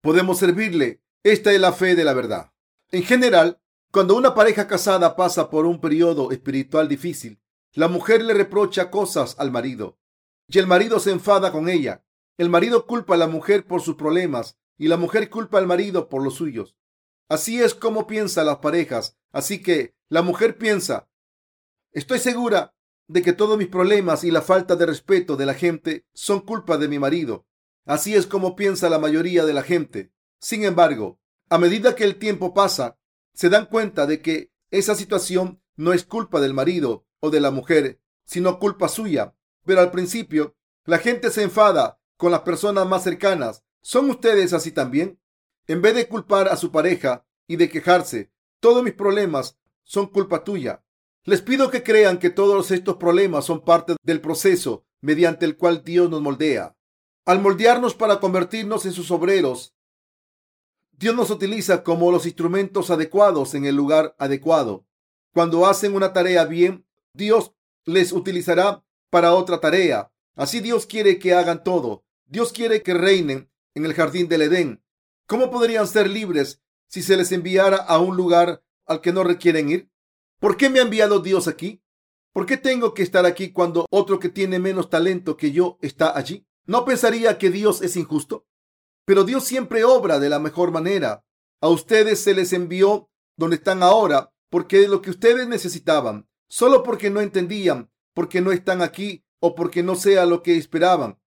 Podemos 0.00 0.38
servirle 0.38 1.02
esta 1.22 1.52
es 1.52 1.60
la 1.60 1.72
fe 1.72 1.96
de 1.96 2.04
la 2.04 2.14
verdad. 2.14 2.52
En 2.92 3.02
general, 3.02 3.60
Cuando 3.90 4.14
una 4.14 4.34
pareja 4.34 4.66
casada 4.66 5.16
pasa 5.16 5.48
por 5.48 5.64
un 5.64 5.80
periodo 5.80 6.30
espiritual 6.30 6.86
difícil, 6.86 7.40
la 7.72 7.88
mujer 7.88 8.22
le 8.22 8.34
reprocha 8.34 8.90
cosas 8.90 9.36
al 9.38 9.50
marido 9.50 9.98
y 10.48 10.58
el 10.58 10.66
marido 10.66 11.00
se 11.00 11.10
enfada 11.10 11.52
con 11.52 11.68
ella. 11.68 12.04
El 12.38 12.50
marido 12.50 12.86
culpa 12.86 13.14
a 13.14 13.18
la 13.18 13.26
mujer 13.26 13.66
por 13.66 13.80
sus 13.80 13.96
problemas 13.96 14.58
y 14.78 14.88
la 14.88 14.96
mujer 14.96 15.30
culpa 15.30 15.58
al 15.58 15.66
marido 15.66 16.08
por 16.08 16.22
los 16.22 16.34
suyos. 16.34 16.76
Así 17.28 17.60
es 17.60 17.74
como 17.74 18.06
piensan 18.06 18.46
las 18.46 18.58
parejas. 18.58 19.16
Así 19.32 19.62
que 19.62 19.94
la 20.08 20.22
mujer 20.22 20.58
piensa, 20.58 21.08
estoy 21.92 22.18
segura 22.18 22.74
de 23.08 23.22
que 23.22 23.32
todos 23.32 23.58
mis 23.58 23.68
problemas 23.68 24.24
y 24.24 24.30
la 24.30 24.42
falta 24.42 24.76
de 24.76 24.86
respeto 24.86 25.36
de 25.36 25.46
la 25.46 25.54
gente 25.54 26.06
son 26.12 26.40
culpa 26.40 26.78
de 26.78 26.88
mi 26.88 26.98
marido. 26.98 27.46
Así 27.84 28.14
es 28.14 28.26
como 28.26 28.56
piensa 28.56 28.90
la 28.90 28.98
mayoría 28.98 29.44
de 29.44 29.52
la 29.52 29.62
gente. 29.62 30.12
Sin 30.40 30.64
embargo, 30.64 31.20
a 31.48 31.58
medida 31.58 31.94
que 31.94 32.04
el 32.04 32.16
tiempo 32.16 32.52
pasa, 32.52 32.98
se 33.32 33.48
dan 33.48 33.66
cuenta 33.66 34.06
de 34.06 34.22
que 34.22 34.52
esa 34.70 34.94
situación 34.94 35.62
no 35.76 35.92
es 35.92 36.04
culpa 36.04 36.40
del 36.40 36.54
marido 36.54 37.06
o 37.20 37.30
de 37.30 37.40
la 37.40 37.50
mujer, 37.50 38.00
sino 38.24 38.58
culpa 38.58 38.88
suya. 38.88 39.35
Pero 39.66 39.80
al 39.80 39.90
principio, 39.90 40.56
la 40.84 40.98
gente 40.98 41.30
se 41.30 41.42
enfada 41.42 42.00
con 42.16 42.30
las 42.30 42.40
personas 42.40 42.86
más 42.86 43.02
cercanas. 43.02 43.64
¿Son 43.82 44.08
ustedes 44.08 44.52
así 44.54 44.70
también? 44.70 45.20
En 45.66 45.82
vez 45.82 45.94
de 45.96 46.08
culpar 46.08 46.48
a 46.48 46.56
su 46.56 46.70
pareja 46.70 47.26
y 47.48 47.56
de 47.56 47.68
quejarse, 47.68 48.32
todos 48.60 48.82
mis 48.82 48.94
problemas 48.94 49.58
son 49.82 50.06
culpa 50.06 50.44
tuya. 50.44 50.84
Les 51.24 51.42
pido 51.42 51.70
que 51.70 51.82
crean 51.82 52.18
que 52.18 52.30
todos 52.30 52.70
estos 52.70 52.96
problemas 52.96 53.44
son 53.44 53.64
parte 53.64 53.96
del 54.02 54.20
proceso 54.20 54.86
mediante 55.00 55.44
el 55.44 55.56
cual 55.56 55.82
Dios 55.84 56.08
nos 56.08 56.22
moldea. 56.22 56.76
Al 57.24 57.40
moldearnos 57.40 57.94
para 57.94 58.20
convertirnos 58.20 58.86
en 58.86 58.92
sus 58.92 59.10
obreros, 59.10 59.74
Dios 60.92 61.16
nos 61.16 61.30
utiliza 61.30 61.82
como 61.82 62.12
los 62.12 62.24
instrumentos 62.24 62.90
adecuados 62.90 63.54
en 63.54 63.66
el 63.66 63.74
lugar 63.74 64.14
adecuado. 64.18 64.86
Cuando 65.32 65.66
hacen 65.66 65.96
una 65.96 66.12
tarea 66.12 66.44
bien, 66.44 66.86
Dios 67.12 67.52
les 67.84 68.12
utilizará 68.12 68.85
para 69.10 69.34
otra 69.34 69.60
tarea. 69.60 70.10
Así 70.34 70.60
Dios 70.60 70.86
quiere 70.86 71.18
que 71.18 71.34
hagan 71.34 71.64
todo. 71.64 72.04
Dios 72.26 72.52
quiere 72.52 72.82
que 72.82 72.94
reinen 72.94 73.50
en 73.74 73.84
el 73.84 73.94
jardín 73.94 74.28
del 74.28 74.42
Edén. 74.42 74.82
¿Cómo 75.26 75.50
podrían 75.50 75.86
ser 75.86 76.08
libres 76.08 76.62
si 76.88 77.02
se 77.02 77.16
les 77.16 77.32
enviara 77.32 77.76
a 77.76 77.98
un 77.98 78.16
lugar 78.16 78.62
al 78.86 79.00
que 79.00 79.12
no 79.12 79.24
requieren 79.24 79.68
ir? 79.70 79.90
¿Por 80.38 80.56
qué 80.56 80.70
me 80.70 80.78
ha 80.78 80.82
enviado 80.82 81.20
Dios 81.20 81.48
aquí? 81.48 81.82
¿Por 82.32 82.46
qué 82.46 82.56
tengo 82.56 82.92
que 82.92 83.02
estar 83.02 83.24
aquí 83.24 83.52
cuando 83.52 83.86
otro 83.90 84.18
que 84.18 84.28
tiene 84.28 84.58
menos 84.58 84.90
talento 84.90 85.36
que 85.36 85.52
yo 85.52 85.78
está 85.80 86.16
allí? 86.16 86.46
¿No 86.66 86.84
pensaría 86.84 87.38
que 87.38 87.50
Dios 87.50 87.80
es 87.80 87.96
injusto? 87.96 88.46
Pero 89.04 89.24
Dios 89.24 89.44
siempre 89.44 89.84
obra 89.84 90.18
de 90.18 90.28
la 90.28 90.38
mejor 90.38 90.70
manera. 90.70 91.24
A 91.60 91.68
ustedes 91.68 92.20
se 92.20 92.34
les 92.34 92.52
envió 92.52 93.08
donde 93.36 93.56
están 93.56 93.82
ahora 93.82 94.32
porque 94.50 94.82
es 94.82 94.88
lo 94.88 95.00
que 95.00 95.10
ustedes 95.10 95.48
necesitaban, 95.48 96.28
solo 96.48 96.82
porque 96.82 97.10
no 97.10 97.20
entendían, 97.20 97.90
porque 98.16 98.40
no 98.40 98.50
están 98.50 98.80
aquí 98.80 99.26
o 99.40 99.54
porque 99.54 99.82
no 99.82 99.94
sea 99.94 100.24
lo 100.24 100.42
que 100.42 100.56
esperaban. 100.56 101.20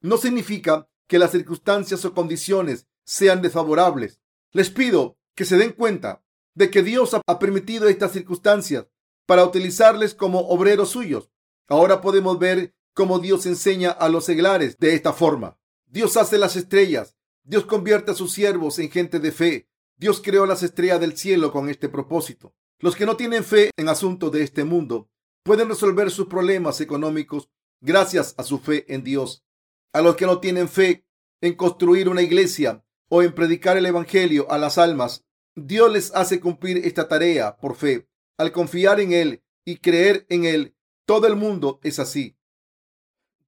No 0.00 0.16
significa 0.16 0.88
que 1.08 1.18
las 1.18 1.32
circunstancias 1.32 2.04
o 2.04 2.14
condiciones 2.14 2.86
sean 3.04 3.42
desfavorables. 3.42 4.20
Les 4.52 4.70
pido 4.70 5.18
que 5.34 5.44
se 5.44 5.56
den 5.56 5.72
cuenta 5.72 6.22
de 6.54 6.70
que 6.70 6.84
Dios 6.84 7.16
ha 7.26 7.38
permitido 7.40 7.88
estas 7.88 8.12
circunstancias 8.12 8.86
para 9.26 9.44
utilizarles 9.44 10.14
como 10.14 10.38
obreros 10.48 10.90
suyos. 10.90 11.32
Ahora 11.66 12.00
podemos 12.00 12.38
ver 12.38 12.76
cómo 12.94 13.18
Dios 13.18 13.44
enseña 13.46 13.90
a 13.90 14.08
los 14.08 14.24
seglares 14.24 14.76
de 14.78 14.94
esta 14.94 15.12
forma. 15.12 15.58
Dios 15.86 16.16
hace 16.16 16.38
las 16.38 16.54
estrellas. 16.54 17.16
Dios 17.42 17.64
convierte 17.64 18.12
a 18.12 18.14
sus 18.14 18.30
siervos 18.32 18.78
en 18.78 18.88
gente 18.88 19.18
de 19.18 19.32
fe. 19.32 19.68
Dios 19.96 20.22
creó 20.22 20.46
las 20.46 20.62
estrellas 20.62 21.00
del 21.00 21.16
cielo 21.16 21.50
con 21.50 21.68
este 21.68 21.88
propósito. 21.88 22.54
Los 22.78 22.94
que 22.94 23.04
no 23.04 23.16
tienen 23.16 23.42
fe 23.42 23.72
en 23.76 23.88
asuntos 23.88 24.30
de 24.30 24.44
este 24.44 24.62
mundo 24.62 25.10
pueden 25.42 25.68
resolver 25.68 26.10
sus 26.10 26.26
problemas 26.26 26.80
económicos 26.80 27.50
gracias 27.80 28.34
a 28.38 28.42
su 28.42 28.58
fe 28.58 28.84
en 28.92 29.04
Dios. 29.04 29.44
A 29.92 30.02
los 30.02 30.16
que 30.16 30.26
no 30.26 30.40
tienen 30.40 30.68
fe 30.68 31.04
en 31.40 31.54
construir 31.54 32.08
una 32.08 32.22
iglesia 32.22 32.84
o 33.08 33.22
en 33.22 33.34
predicar 33.34 33.76
el 33.76 33.86
Evangelio 33.86 34.50
a 34.50 34.58
las 34.58 34.78
almas, 34.78 35.24
Dios 35.54 35.92
les 35.92 36.14
hace 36.14 36.40
cumplir 36.40 36.78
esta 36.86 37.08
tarea 37.08 37.56
por 37.56 37.74
fe. 37.74 38.08
Al 38.38 38.52
confiar 38.52 39.00
en 39.00 39.12
Él 39.12 39.42
y 39.64 39.78
creer 39.78 40.26
en 40.28 40.44
Él, 40.44 40.76
todo 41.06 41.26
el 41.26 41.36
mundo 41.36 41.80
es 41.82 41.98
así. 41.98 42.36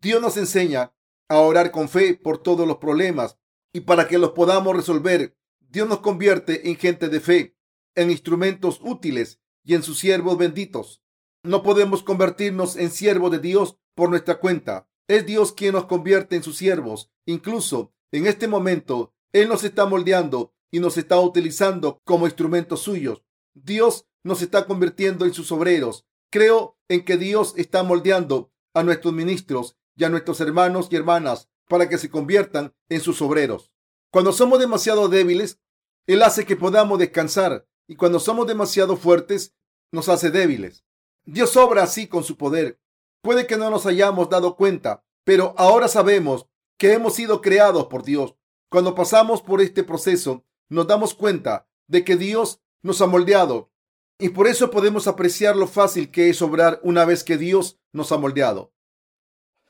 Dios 0.00 0.20
nos 0.20 0.36
enseña 0.36 0.92
a 1.28 1.38
orar 1.38 1.70
con 1.70 1.88
fe 1.88 2.14
por 2.14 2.42
todos 2.42 2.66
los 2.66 2.78
problemas 2.78 3.38
y 3.72 3.80
para 3.80 4.08
que 4.08 4.18
los 4.18 4.32
podamos 4.32 4.76
resolver, 4.76 5.36
Dios 5.60 5.88
nos 5.88 6.00
convierte 6.00 6.68
en 6.68 6.76
gente 6.76 7.08
de 7.08 7.20
fe, 7.20 7.56
en 7.94 8.10
instrumentos 8.10 8.80
útiles 8.82 9.40
y 9.64 9.74
en 9.74 9.82
sus 9.82 9.98
siervos 9.98 10.36
benditos. 10.36 11.01
No 11.44 11.62
podemos 11.64 12.04
convertirnos 12.04 12.76
en 12.76 12.90
siervos 12.90 13.32
de 13.32 13.40
Dios 13.40 13.76
por 13.94 14.10
nuestra 14.10 14.38
cuenta. 14.38 14.88
Es 15.08 15.26
Dios 15.26 15.52
quien 15.52 15.72
nos 15.72 15.86
convierte 15.86 16.36
en 16.36 16.44
sus 16.44 16.56
siervos. 16.56 17.10
Incluso 17.26 17.92
en 18.12 18.26
este 18.26 18.46
momento, 18.46 19.12
Él 19.32 19.48
nos 19.48 19.64
está 19.64 19.86
moldeando 19.86 20.54
y 20.70 20.78
nos 20.78 20.96
está 20.96 21.18
utilizando 21.18 22.00
como 22.04 22.26
instrumentos 22.26 22.80
suyos. 22.80 23.24
Dios 23.54 24.06
nos 24.22 24.40
está 24.40 24.66
convirtiendo 24.66 25.24
en 25.24 25.34
sus 25.34 25.50
obreros. 25.50 26.06
Creo 26.30 26.78
en 26.88 27.04
que 27.04 27.16
Dios 27.16 27.54
está 27.56 27.82
moldeando 27.82 28.52
a 28.72 28.84
nuestros 28.84 29.12
ministros 29.12 29.76
y 29.96 30.04
a 30.04 30.08
nuestros 30.08 30.40
hermanos 30.40 30.88
y 30.90 30.96
hermanas 30.96 31.48
para 31.68 31.88
que 31.88 31.98
se 31.98 32.08
conviertan 32.08 32.72
en 32.88 33.00
sus 33.00 33.20
obreros. 33.20 33.72
Cuando 34.12 34.32
somos 34.32 34.60
demasiado 34.60 35.08
débiles, 35.08 35.58
Él 36.06 36.22
hace 36.22 36.46
que 36.46 36.56
podamos 36.56 36.98
descansar 36.98 37.66
y 37.88 37.96
cuando 37.96 38.20
somos 38.20 38.46
demasiado 38.46 38.96
fuertes, 38.96 39.54
nos 39.90 40.08
hace 40.08 40.30
débiles. 40.30 40.84
Dios 41.24 41.56
obra 41.56 41.84
así 41.84 42.08
con 42.08 42.24
su 42.24 42.36
poder. 42.36 42.80
Puede 43.22 43.46
que 43.46 43.56
no 43.56 43.70
nos 43.70 43.86
hayamos 43.86 44.28
dado 44.28 44.56
cuenta, 44.56 45.04
pero 45.24 45.54
ahora 45.56 45.88
sabemos 45.88 46.46
que 46.76 46.92
hemos 46.92 47.14
sido 47.14 47.40
creados 47.40 47.86
por 47.86 48.02
Dios. 48.02 48.34
Cuando 48.68 48.94
pasamos 48.94 49.42
por 49.42 49.60
este 49.60 49.84
proceso, 49.84 50.44
nos 50.68 50.86
damos 50.86 51.14
cuenta 51.14 51.68
de 51.86 52.04
que 52.04 52.16
Dios 52.16 52.60
nos 52.82 53.00
ha 53.00 53.06
moldeado 53.06 53.70
y 54.18 54.28
por 54.28 54.46
eso 54.46 54.70
podemos 54.70 55.08
apreciar 55.08 55.56
lo 55.56 55.66
fácil 55.66 56.10
que 56.10 56.30
es 56.30 56.42
obrar 56.42 56.80
una 56.82 57.04
vez 57.04 57.24
que 57.24 57.36
Dios 57.36 57.80
nos 57.92 58.12
ha 58.12 58.18
moldeado. 58.18 58.72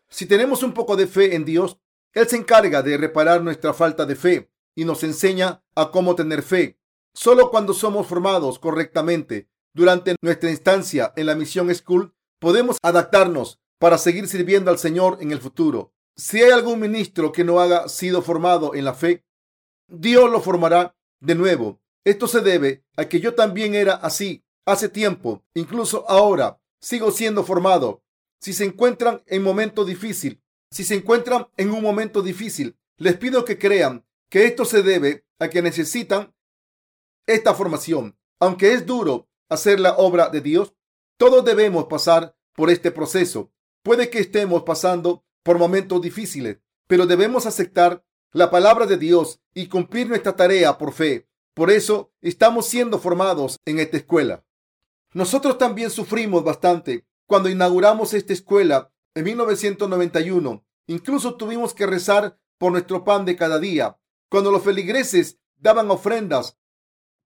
Si 0.08 0.26
tenemos 0.26 0.62
un 0.62 0.74
poco 0.74 0.94
de 0.96 1.06
fe 1.06 1.34
en 1.34 1.44
Dios, 1.44 1.78
Él 2.12 2.28
se 2.28 2.36
encarga 2.36 2.82
de 2.82 2.98
reparar 2.98 3.42
nuestra 3.42 3.72
falta 3.72 4.04
de 4.04 4.14
fe 4.14 4.52
y 4.74 4.84
nos 4.84 5.04
enseña 5.04 5.64
a 5.74 5.90
cómo 5.90 6.14
tener 6.14 6.42
fe. 6.42 6.78
Solo 7.14 7.50
cuando 7.50 7.72
somos 7.72 8.06
formados 8.06 8.58
correctamente 8.58 9.48
durante 9.74 10.16
nuestra 10.22 10.50
instancia 10.50 11.12
en 11.16 11.26
la 11.26 11.35
misión 11.35 11.74
School, 11.74 12.14
podemos 12.38 12.78
adaptarnos 12.82 13.61
para 13.78 13.98
seguir 13.98 14.28
sirviendo 14.28 14.70
al 14.70 14.78
Señor 14.78 15.18
en 15.20 15.32
el 15.32 15.40
futuro. 15.40 15.92
Si 16.16 16.42
hay 16.42 16.50
algún 16.50 16.78
ministro 16.80 17.32
que 17.32 17.44
no 17.44 17.61
haya 17.61 17.88
sido 17.88 18.22
formado 18.22 18.74
en 18.74 18.85
la 18.85 18.94
fe, 18.94 19.24
Dios 19.88 20.30
lo 20.30 20.40
formará 20.40 20.94
de 21.20 21.35
nuevo. 21.35 21.80
Esto 22.04 22.26
se 22.26 22.40
debe 22.40 22.85
a 22.96 23.06
que 23.06 23.20
yo 23.20 23.35
también 23.35 23.74
era 23.74 23.94
así 23.94 24.44
hace 24.66 24.88
tiempo, 24.88 25.44
incluso 25.54 26.08
ahora 26.08 26.61
sigo 26.80 27.11
siendo 27.11 27.44
formado. 27.44 28.02
Si 28.40 28.52
se 28.52 28.64
encuentran 28.64 29.22
en 29.26 29.42
momento 29.42 29.85
difícil, 29.85 30.42
si 30.70 30.85
se 30.85 30.94
encuentran 30.94 31.48
en 31.56 31.70
un 31.70 31.82
momento 31.82 32.22
difícil, 32.22 32.76
les 32.96 33.16
pido 33.16 33.44
que 33.44 33.58
crean 33.58 34.04
que 34.28 34.46
esto 34.46 34.64
se 34.64 34.82
debe 34.82 35.24
a 35.38 35.48
que 35.48 35.62
necesitan 35.62 36.35
esta 37.26 37.54
formación. 37.54 38.16
Aunque 38.40 38.72
es 38.72 38.87
duro 38.87 39.28
hacer 39.52 39.80
la 39.80 39.96
obra 39.96 40.28
de 40.28 40.40
Dios, 40.40 40.74
todos 41.16 41.44
debemos 41.44 41.84
pasar 41.86 42.36
por 42.54 42.70
este 42.70 42.90
proceso. 42.90 43.52
Puede 43.82 44.10
que 44.10 44.18
estemos 44.18 44.62
pasando 44.62 45.24
por 45.42 45.58
momentos 45.58 46.00
difíciles, 46.00 46.58
pero 46.86 47.06
debemos 47.06 47.46
aceptar 47.46 48.04
la 48.32 48.50
palabra 48.50 48.86
de 48.86 48.96
Dios 48.96 49.40
y 49.54 49.66
cumplir 49.66 50.08
nuestra 50.08 50.36
tarea 50.36 50.78
por 50.78 50.92
fe. 50.92 51.28
Por 51.54 51.70
eso 51.70 52.12
estamos 52.20 52.66
siendo 52.66 52.98
formados 52.98 53.60
en 53.66 53.78
esta 53.78 53.98
escuela. 53.98 54.44
Nosotros 55.12 55.58
también 55.58 55.90
sufrimos 55.90 56.42
bastante 56.42 57.06
cuando 57.26 57.50
inauguramos 57.50 58.14
esta 58.14 58.32
escuela 58.32 58.90
en 59.14 59.24
1991. 59.24 60.64
Incluso 60.86 61.34
tuvimos 61.34 61.74
que 61.74 61.86
rezar 61.86 62.38
por 62.56 62.72
nuestro 62.72 63.04
pan 63.04 63.26
de 63.26 63.36
cada 63.36 63.58
día. 63.58 63.98
Cuando 64.30 64.50
los 64.50 64.62
feligreses 64.62 65.38
daban 65.56 65.90
ofrendas, 65.90 66.58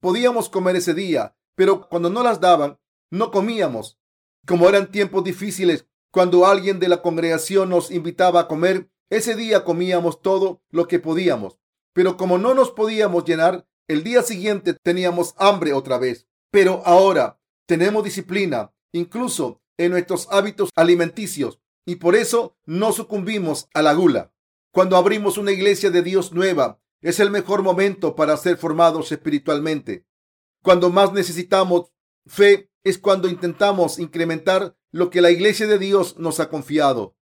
podíamos 0.00 0.48
comer 0.48 0.76
ese 0.76 0.94
día, 0.94 1.35
pero 1.56 1.88
cuando 1.88 2.08
no 2.08 2.22
las 2.22 2.40
daban, 2.40 2.78
no 3.10 3.32
comíamos. 3.32 3.98
Como 4.46 4.68
eran 4.68 4.92
tiempos 4.92 5.24
difíciles, 5.24 5.86
cuando 6.12 6.46
alguien 6.46 6.78
de 6.78 6.88
la 6.88 7.02
congregación 7.02 7.70
nos 7.70 7.90
invitaba 7.90 8.40
a 8.40 8.48
comer, 8.48 8.88
ese 9.10 9.34
día 9.34 9.64
comíamos 9.64 10.22
todo 10.22 10.62
lo 10.70 10.86
que 10.86 11.00
podíamos, 11.00 11.58
pero 11.92 12.16
como 12.16 12.38
no 12.38 12.54
nos 12.54 12.70
podíamos 12.70 13.24
llenar, 13.24 13.66
el 13.88 14.04
día 14.04 14.22
siguiente 14.22 14.74
teníamos 14.74 15.34
hambre 15.38 15.72
otra 15.72 15.98
vez. 15.98 16.26
Pero 16.50 16.82
ahora 16.84 17.40
tenemos 17.66 18.04
disciplina, 18.04 18.72
incluso 18.92 19.62
en 19.76 19.92
nuestros 19.92 20.28
hábitos 20.30 20.70
alimenticios, 20.74 21.60
y 21.84 21.96
por 21.96 22.16
eso 22.16 22.56
no 22.64 22.92
sucumbimos 22.92 23.68
a 23.74 23.82
la 23.82 23.94
gula. 23.94 24.32
Cuando 24.72 24.96
abrimos 24.96 25.38
una 25.38 25.52
iglesia 25.52 25.90
de 25.90 26.02
Dios 26.02 26.32
nueva, 26.32 26.80
es 27.00 27.20
el 27.20 27.30
mejor 27.30 27.62
momento 27.62 28.16
para 28.16 28.36
ser 28.36 28.56
formados 28.56 29.12
espiritualmente. 29.12 30.04
Cuando 30.66 30.90
más 30.90 31.12
necesitamos 31.12 31.92
fe 32.26 32.72
es 32.82 32.98
cuando 32.98 33.28
intentamos 33.28 34.00
incrementar 34.00 34.76
lo 34.90 35.10
que 35.10 35.20
la 35.20 35.30
iglesia 35.30 35.68
de 35.68 35.78
Dios 35.78 36.18
nos 36.18 36.40
ha 36.40 36.48
confiado. 36.48 37.14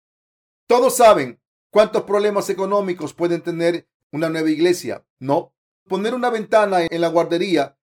Todos 0.65 0.95
saben 0.95 1.41
cuántos 1.69 2.03
problemas 2.03 2.49
económicos 2.49 3.13
pueden 3.13 3.41
tener 3.41 3.85
una 4.13 4.29
nueva 4.29 4.49
iglesia, 4.49 5.05
¿no? 5.19 5.53
Poner 5.89 6.13
una 6.13 6.29
ventana 6.29 6.83
en 6.89 7.01
la 7.01 7.09
guardería 7.09 7.77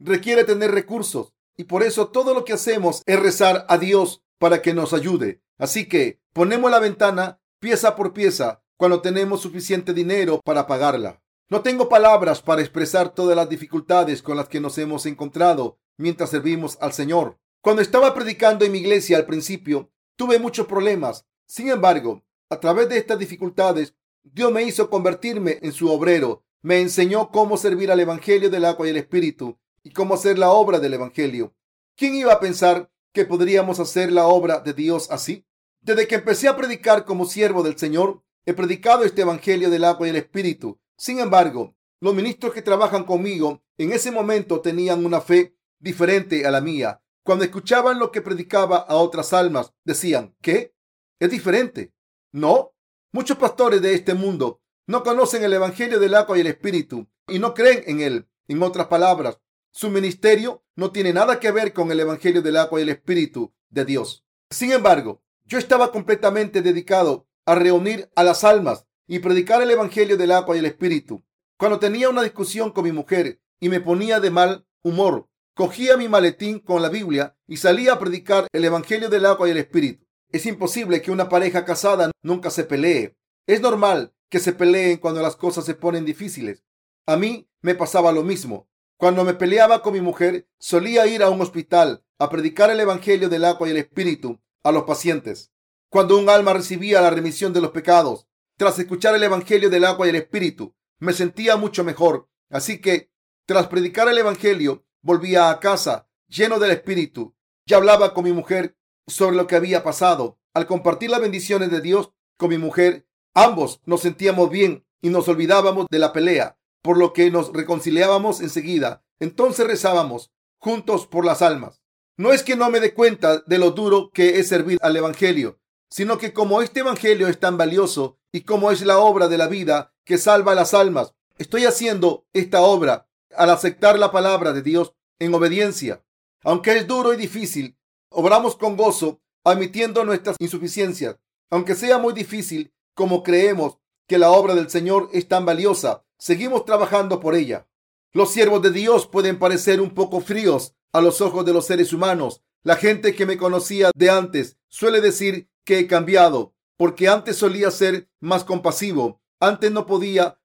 requiere 0.00 0.42
tener 0.42 0.72
recursos 0.72 1.34
y 1.56 1.62
por 1.62 1.84
eso 1.84 2.08
todo 2.08 2.34
lo 2.34 2.44
que 2.44 2.54
hacemos 2.54 3.04
es 3.06 3.20
rezar 3.20 3.64
a 3.68 3.78
Dios 3.78 4.24
para 4.40 4.60
que 4.60 4.74
nos 4.74 4.92
ayude. 4.92 5.40
Así 5.56 5.86
que 5.88 6.20
ponemos 6.32 6.68
la 6.68 6.80
ventana 6.80 7.40
pieza 7.60 7.94
por 7.94 8.12
pieza 8.12 8.64
cuando 8.76 9.02
tenemos 9.02 9.40
suficiente 9.40 9.94
dinero 9.94 10.40
para 10.44 10.66
pagarla. 10.66 11.22
No 11.48 11.62
tengo 11.62 11.88
palabras 11.88 12.42
para 12.42 12.60
expresar 12.60 13.14
todas 13.14 13.36
las 13.36 13.48
dificultades 13.48 14.20
con 14.20 14.36
las 14.36 14.48
que 14.48 14.58
nos 14.58 14.78
hemos 14.78 15.06
encontrado 15.06 15.78
mientras 15.96 16.30
servimos 16.30 16.76
al 16.80 16.92
Señor. 16.92 17.38
Cuando 17.60 17.82
estaba 17.82 18.14
predicando 18.14 18.64
en 18.64 18.72
mi 18.72 18.78
iglesia 18.78 19.16
al 19.16 19.26
principio, 19.26 19.92
tuve 20.16 20.40
muchos 20.40 20.66
problemas. 20.66 21.24
Sin 21.46 21.68
embargo, 21.68 22.24
a 22.50 22.58
través 22.58 22.88
de 22.88 22.98
estas 22.98 23.20
dificultades, 23.20 23.94
Dios 24.24 24.50
me 24.50 24.64
hizo 24.64 24.90
convertirme 24.90 25.60
en 25.62 25.72
su 25.72 25.88
obrero. 25.88 26.44
Me 26.62 26.80
enseñó 26.80 27.30
cómo 27.30 27.56
servir 27.56 27.92
al 27.92 28.00
Evangelio 28.00 28.50
del 28.50 28.64
agua 28.64 28.88
y 28.88 28.90
el 28.90 28.96
Espíritu 28.96 29.56
y 29.84 29.92
cómo 29.92 30.14
hacer 30.14 30.40
la 30.40 30.50
obra 30.50 30.80
del 30.80 30.94
Evangelio. 30.94 31.54
¿Quién 31.94 32.16
iba 32.16 32.32
a 32.32 32.40
pensar 32.40 32.90
que 33.12 33.24
podríamos 33.24 33.78
hacer 33.78 34.10
la 34.10 34.26
obra 34.26 34.58
de 34.58 34.74
Dios 34.74 35.12
así? 35.12 35.46
Desde 35.80 36.08
que 36.08 36.16
empecé 36.16 36.48
a 36.48 36.56
predicar 36.56 37.04
como 37.04 37.24
siervo 37.24 37.62
del 37.62 37.78
Señor, 37.78 38.24
he 38.46 38.52
predicado 38.52 39.04
este 39.04 39.22
Evangelio 39.22 39.70
del 39.70 39.84
agua 39.84 40.08
y 40.08 40.10
el 40.10 40.16
Espíritu. 40.16 40.80
Sin 40.96 41.20
embargo, 41.20 41.76
los 42.00 42.14
ministros 42.14 42.52
que 42.52 42.62
trabajan 42.62 43.04
conmigo 43.04 43.62
en 43.78 43.92
ese 43.92 44.10
momento 44.10 44.60
tenían 44.60 45.04
una 45.04 45.20
fe 45.20 45.56
diferente 45.78 46.46
a 46.46 46.50
la 46.50 46.60
mía. 46.60 47.02
Cuando 47.22 47.44
escuchaban 47.44 47.98
lo 47.98 48.12
que 48.12 48.22
predicaba 48.22 48.78
a 48.78 48.96
otras 48.96 49.32
almas, 49.32 49.72
decían, 49.84 50.34
¿qué? 50.40 50.74
¿Es 51.18 51.30
diferente? 51.30 51.92
No. 52.32 52.74
Muchos 53.12 53.36
pastores 53.38 53.82
de 53.82 53.94
este 53.94 54.14
mundo 54.14 54.60
no 54.86 55.02
conocen 55.02 55.42
el 55.42 55.52
Evangelio 55.52 55.98
del 55.98 56.14
agua 56.14 56.36
y 56.36 56.42
el 56.42 56.46
Espíritu 56.46 57.08
y 57.28 57.38
no 57.38 57.54
creen 57.54 57.82
en 57.86 58.00
él. 58.00 58.28
En 58.48 58.62
otras 58.62 58.86
palabras, 58.86 59.40
su 59.72 59.90
ministerio 59.90 60.64
no 60.76 60.92
tiene 60.92 61.12
nada 61.12 61.40
que 61.40 61.50
ver 61.50 61.72
con 61.72 61.90
el 61.90 62.00
Evangelio 62.00 62.42
del 62.42 62.56
agua 62.56 62.78
y 62.78 62.84
el 62.84 62.90
Espíritu 62.90 63.52
de 63.68 63.84
Dios. 63.84 64.24
Sin 64.50 64.72
embargo, 64.72 65.22
yo 65.44 65.58
estaba 65.58 65.90
completamente 65.90 66.62
dedicado 66.62 67.26
a 67.44 67.54
reunir 67.54 68.10
a 68.14 68.22
las 68.22 68.44
almas 68.44 68.86
y 69.06 69.20
predicar 69.20 69.62
el 69.62 69.70
Evangelio 69.70 70.16
del 70.16 70.32
agua 70.32 70.56
y 70.56 70.58
el 70.58 70.66
Espíritu. 70.66 71.24
Cuando 71.58 71.78
tenía 71.78 72.08
una 72.08 72.22
discusión 72.22 72.70
con 72.70 72.84
mi 72.84 72.92
mujer 72.92 73.40
y 73.60 73.68
me 73.68 73.80
ponía 73.80 74.20
de 74.20 74.30
mal 74.30 74.66
humor, 74.82 75.28
cogía 75.54 75.96
mi 75.96 76.08
maletín 76.08 76.58
con 76.58 76.82
la 76.82 76.88
Biblia 76.88 77.36
y 77.46 77.56
salía 77.56 77.94
a 77.94 77.98
predicar 77.98 78.46
el 78.52 78.64
Evangelio 78.64 79.08
del 79.08 79.26
agua 79.26 79.48
y 79.48 79.52
el 79.52 79.58
Espíritu. 79.58 80.06
Es 80.30 80.44
imposible 80.46 81.00
que 81.02 81.10
una 81.10 81.28
pareja 81.28 81.64
casada 81.64 82.10
nunca 82.22 82.50
se 82.50 82.64
pelee. 82.64 83.16
Es 83.46 83.60
normal 83.60 84.12
que 84.28 84.40
se 84.40 84.52
peleen 84.52 84.98
cuando 84.98 85.22
las 85.22 85.36
cosas 85.36 85.64
se 85.64 85.74
ponen 85.74 86.04
difíciles. 86.04 86.64
A 87.06 87.16
mí 87.16 87.48
me 87.62 87.74
pasaba 87.74 88.12
lo 88.12 88.22
mismo. 88.22 88.68
Cuando 88.98 89.24
me 89.24 89.34
peleaba 89.34 89.82
con 89.82 89.92
mi 89.92 90.00
mujer, 90.00 90.48
solía 90.58 91.06
ir 91.06 91.22
a 91.22 91.30
un 91.30 91.40
hospital 91.40 92.04
a 92.18 92.28
predicar 92.28 92.70
el 92.70 92.80
Evangelio 92.80 93.28
del 93.28 93.44
agua 93.44 93.68
y 93.68 93.70
el 93.70 93.76
Espíritu 93.76 94.40
a 94.62 94.72
los 94.72 94.84
pacientes. 94.84 95.52
Cuando 95.88 96.18
un 96.18 96.28
alma 96.28 96.52
recibía 96.52 97.00
la 97.00 97.10
remisión 97.10 97.52
de 97.52 97.60
los 97.60 97.70
pecados, 97.70 98.26
tras 98.56 98.78
escuchar 98.78 99.14
el 99.14 99.22
Evangelio 99.22 99.70
del 99.70 99.84
agua 99.84 100.06
y 100.06 100.10
el 100.10 100.16
Espíritu, 100.16 100.74
me 100.98 101.12
sentía 101.12 101.56
mucho 101.56 101.84
mejor. 101.84 102.28
Así 102.50 102.80
que, 102.80 103.10
tras 103.44 103.68
predicar 103.68 104.08
el 104.08 104.18
Evangelio, 104.18 104.84
volvía 105.02 105.50
a 105.50 105.60
casa 105.60 106.08
lleno 106.28 106.58
del 106.58 106.70
Espíritu. 106.70 107.34
Ya 107.66 107.76
hablaba 107.76 108.14
con 108.14 108.24
mi 108.24 108.32
mujer 108.32 108.76
sobre 109.06 109.36
lo 109.36 109.46
que 109.46 109.56
había 109.56 109.82
pasado. 109.82 110.38
Al 110.54 110.66
compartir 110.66 111.10
las 111.10 111.20
bendiciones 111.20 111.70
de 111.70 111.80
Dios 111.80 112.12
con 112.38 112.50
mi 112.50 112.58
mujer, 112.58 113.06
ambos 113.34 113.80
nos 113.84 114.00
sentíamos 114.00 114.50
bien 114.50 114.86
y 115.02 115.10
nos 115.10 115.28
olvidábamos 115.28 115.86
de 115.90 115.98
la 115.98 116.12
pelea 116.12 116.56
por 116.86 116.98
lo 116.98 117.12
que 117.12 117.32
nos 117.32 117.52
reconciliábamos 117.52 118.40
enseguida. 118.40 119.04
Entonces 119.18 119.66
rezábamos 119.66 120.30
juntos 120.58 121.08
por 121.08 121.24
las 121.24 121.42
almas. 121.42 121.82
No 122.16 122.32
es 122.32 122.44
que 122.44 122.54
no 122.54 122.70
me 122.70 122.78
dé 122.78 122.94
cuenta 122.94 123.40
de 123.40 123.58
lo 123.58 123.72
duro 123.72 124.12
que 124.14 124.38
es 124.38 124.48
servir 124.48 124.78
al 124.80 124.96
Evangelio, 124.96 125.58
sino 125.90 126.16
que 126.16 126.32
como 126.32 126.62
este 126.62 126.80
Evangelio 126.80 127.26
es 127.26 127.40
tan 127.40 127.58
valioso 127.58 128.20
y 128.36 128.42
como 128.42 128.70
es 128.70 128.82
la 128.82 128.98
obra 128.98 129.28
de 129.28 129.38
la 129.38 129.46
vida 129.46 129.94
que 130.04 130.18
salva 130.18 130.54
las 130.54 130.74
almas, 130.74 131.14
estoy 131.38 131.64
haciendo 131.64 132.26
esta 132.34 132.60
obra 132.60 133.08
al 133.34 133.48
aceptar 133.48 133.98
la 133.98 134.12
palabra 134.12 134.52
de 134.52 134.60
Dios 134.60 134.92
en 135.18 135.32
obediencia. 135.32 136.04
Aunque 136.44 136.76
es 136.76 136.86
duro 136.86 137.14
y 137.14 137.16
difícil, 137.16 137.78
obramos 138.10 138.54
con 138.56 138.76
gozo, 138.76 139.22
admitiendo 139.42 140.04
nuestras 140.04 140.36
insuficiencias. 140.38 141.16
Aunque 141.48 141.74
sea 141.74 141.96
muy 141.96 142.12
difícil, 142.12 142.74
como 142.92 143.22
creemos 143.22 143.78
que 144.06 144.18
la 144.18 144.30
obra 144.30 144.54
del 144.54 144.68
Señor 144.68 145.08
es 145.14 145.26
tan 145.28 145.46
valiosa, 145.46 146.04
seguimos 146.18 146.66
trabajando 146.66 147.20
por 147.20 147.34
ella. 147.36 147.66
Los 148.12 148.32
siervos 148.32 148.60
de 148.60 148.70
Dios 148.70 149.06
pueden 149.06 149.38
parecer 149.38 149.80
un 149.80 149.94
poco 149.94 150.20
fríos 150.20 150.74
a 150.92 151.00
los 151.00 151.22
ojos 151.22 151.46
de 151.46 151.54
los 151.54 151.64
seres 151.64 151.94
humanos. 151.94 152.42
La 152.62 152.76
gente 152.76 153.14
que 153.14 153.24
me 153.24 153.38
conocía 153.38 153.92
de 153.96 154.10
antes 154.10 154.58
suele 154.68 155.00
decir 155.00 155.48
que 155.64 155.78
he 155.78 155.86
cambiado, 155.86 156.54
porque 156.76 157.08
antes 157.08 157.36
solía 157.36 157.70
ser 157.70 158.08
más 158.20 158.44
compasivo. 158.44 159.22
Antes 159.40 159.70
no 159.72 159.86
podía 159.86 160.40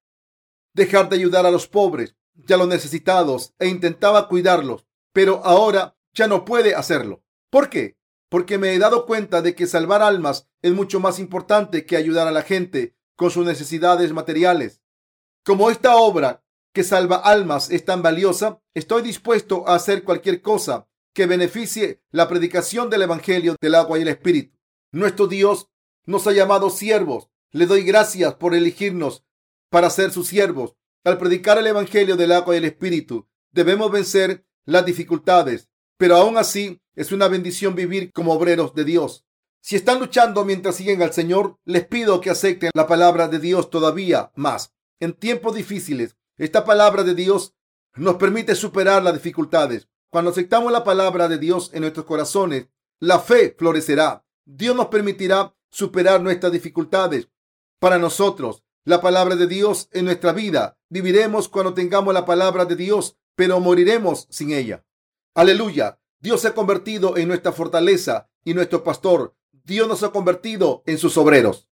dejar 0.73 1.09
de 1.09 1.15
ayudar 1.17 1.45
a 1.45 1.51
los 1.51 1.67
pobres 1.67 2.15
y 2.35 2.51
a 2.53 2.57
los 2.57 2.67
necesitados 2.67 3.53
e 3.59 3.67
intentaba 3.67 4.27
cuidarlos, 4.27 4.87
pero 5.13 5.41
ahora 5.43 5.97
ya 6.13 6.27
no 6.27 6.45
puede 6.45 6.75
hacerlo. 6.75 7.23
¿Por 7.49 7.69
qué? 7.69 7.97
Porque 8.29 8.57
me 8.57 8.73
he 8.73 8.79
dado 8.79 9.05
cuenta 9.05 9.41
de 9.41 9.55
que 9.55 9.67
salvar 9.67 10.01
almas 10.01 10.49
es 10.61 10.71
mucho 10.71 10.99
más 10.99 11.19
importante 11.19 11.85
que 11.85 11.97
ayudar 11.97 12.27
a 12.27 12.31
la 12.31 12.43
gente 12.43 12.95
con 13.15 13.31
sus 13.31 13.45
necesidades 13.45 14.13
materiales. 14.13 14.81
Como 15.43 15.69
esta 15.69 15.95
obra 15.95 16.43
que 16.73 16.83
salva 16.83 17.17
almas 17.17 17.69
es 17.69 17.83
tan 17.83 18.01
valiosa, 18.01 18.61
estoy 18.73 19.01
dispuesto 19.01 19.67
a 19.67 19.75
hacer 19.75 20.03
cualquier 20.03 20.41
cosa 20.41 20.87
que 21.13 21.25
beneficie 21.25 22.01
la 22.11 22.29
predicación 22.29 22.89
del 22.89 23.01
Evangelio 23.01 23.55
del 23.59 23.75
agua 23.75 23.99
y 23.99 24.03
el 24.03 24.07
Espíritu. 24.07 24.57
Nuestro 24.93 25.27
Dios 25.27 25.69
nos 26.05 26.27
ha 26.27 26.31
llamado 26.31 26.69
siervos. 26.69 27.29
Le 27.51 27.65
doy 27.65 27.83
gracias 27.83 28.35
por 28.35 28.55
elegirnos 28.55 29.25
para 29.69 29.89
ser 29.89 30.11
sus 30.11 30.27
siervos. 30.27 30.75
Al 31.03 31.17
predicar 31.17 31.57
el 31.57 31.67
Evangelio 31.67 32.15
del 32.15 32.31
agua 32.31 32.55
y 32.55 32.59
el 32.59 32.65
Espíritu, 32.65 33.27
debemos 33.51 33.91
vencer 33.91 34.45
las 34.65 34.85
dificultades, 34.85 35.69
pero 35.97 36.15
aún 36.15 36.37
así 36.37 36.81
es 36.95 37.11
una 37.11 37.27
bendición 37.27 37.75
vivir 37.75 38.11
como 38.11 38.33
obreros 38.33 38.75
de 38.75 38.85
Dios. 38.85 39.25
Si 39.61 39.75
están 39.75 39.99
luchando 39.99 40.43
mientras 40.43 40.75
siguen 40.75 41.01
al 41.01 41.13
Señor, 41.13 41.57
les 41.65 41.85
pido 41.85 42.19
que 42.21 42.29
acepten 42.29 42.71
la 42.73 42.87
palabra 42.87 43.27
de 43.27 43.39
Dios 43.39 43.69
todavía 43.69 44.31
más. 44.35 44.73
En 44.99 45.13
tiempos 45.13 45.55
difíciles, 45.55 46.15
esta 46.37 46.65
palabra 46.65 47.03
de 47.03 47.15
Dios 47.15 47.53
nos 47.95 48.15
permite 48.15 48.55
superar 48.55 49.03
las 49.03 49.13
dificultades. 49.13 49.87
Cuando 50.09 50.31
aceptamos 50.31 50.71
la 50.71 50.83
palabra 50.83 51.27
de 51.27 51.37
Dios 51.37 51.71
en 51.73 51.81
nuestros 51.81 52.05
corazones, 52.05 52.67
la 52.99 53.19
fe 53.19 53.55
florecerá. 53.57 54.25
Dios 54.45 54.75
nos 54.75 54.87
permitirá 54.87 55.55
superar 55.71 56.21
nuestras 56.21 56.51
dificultades. 56.51 57.29
Para 57.79 57.97
nosotros, 57.97 58.63
la 58.83 59.01
palabra 59.01 59.35
de 59.35 59.47
Dios 59.47 59.89
en 59.91 60.05
nuestra 60.05 60.33
vida. 60.33 60.77
Viviremos 60.89 61.47
cuando 61.47 61.73
tengamos 61.73 62.13
la 62.13 62.25
palabra 62.25 62.65
de 62.65 62.75
Dios, 62.75 63.17
pero 63.35 63.59
moriremos 63.59 64.27
sin 64.29 64.51
ella. 64.51 64.85
Aleluya. 65.33 65.99
Dios 66.19 66.41
se 66.41 66.49
ha 66.49 66.53
convertido 66.53 67.17
en 67.17 67.27
nuestra 67.27 67.51
fortaleza 67.51 68.29
y 68.43 68.53
nuestro 68.53 68.83
pastor. 68.83 69.35
Dios 69.63 69.87
nos 69.87 70.03
ha 70.03 70.11
convertido 70.11 70.83
en 70.85 70.97
sus 70.97 71.17
obreros. 71.17 71.70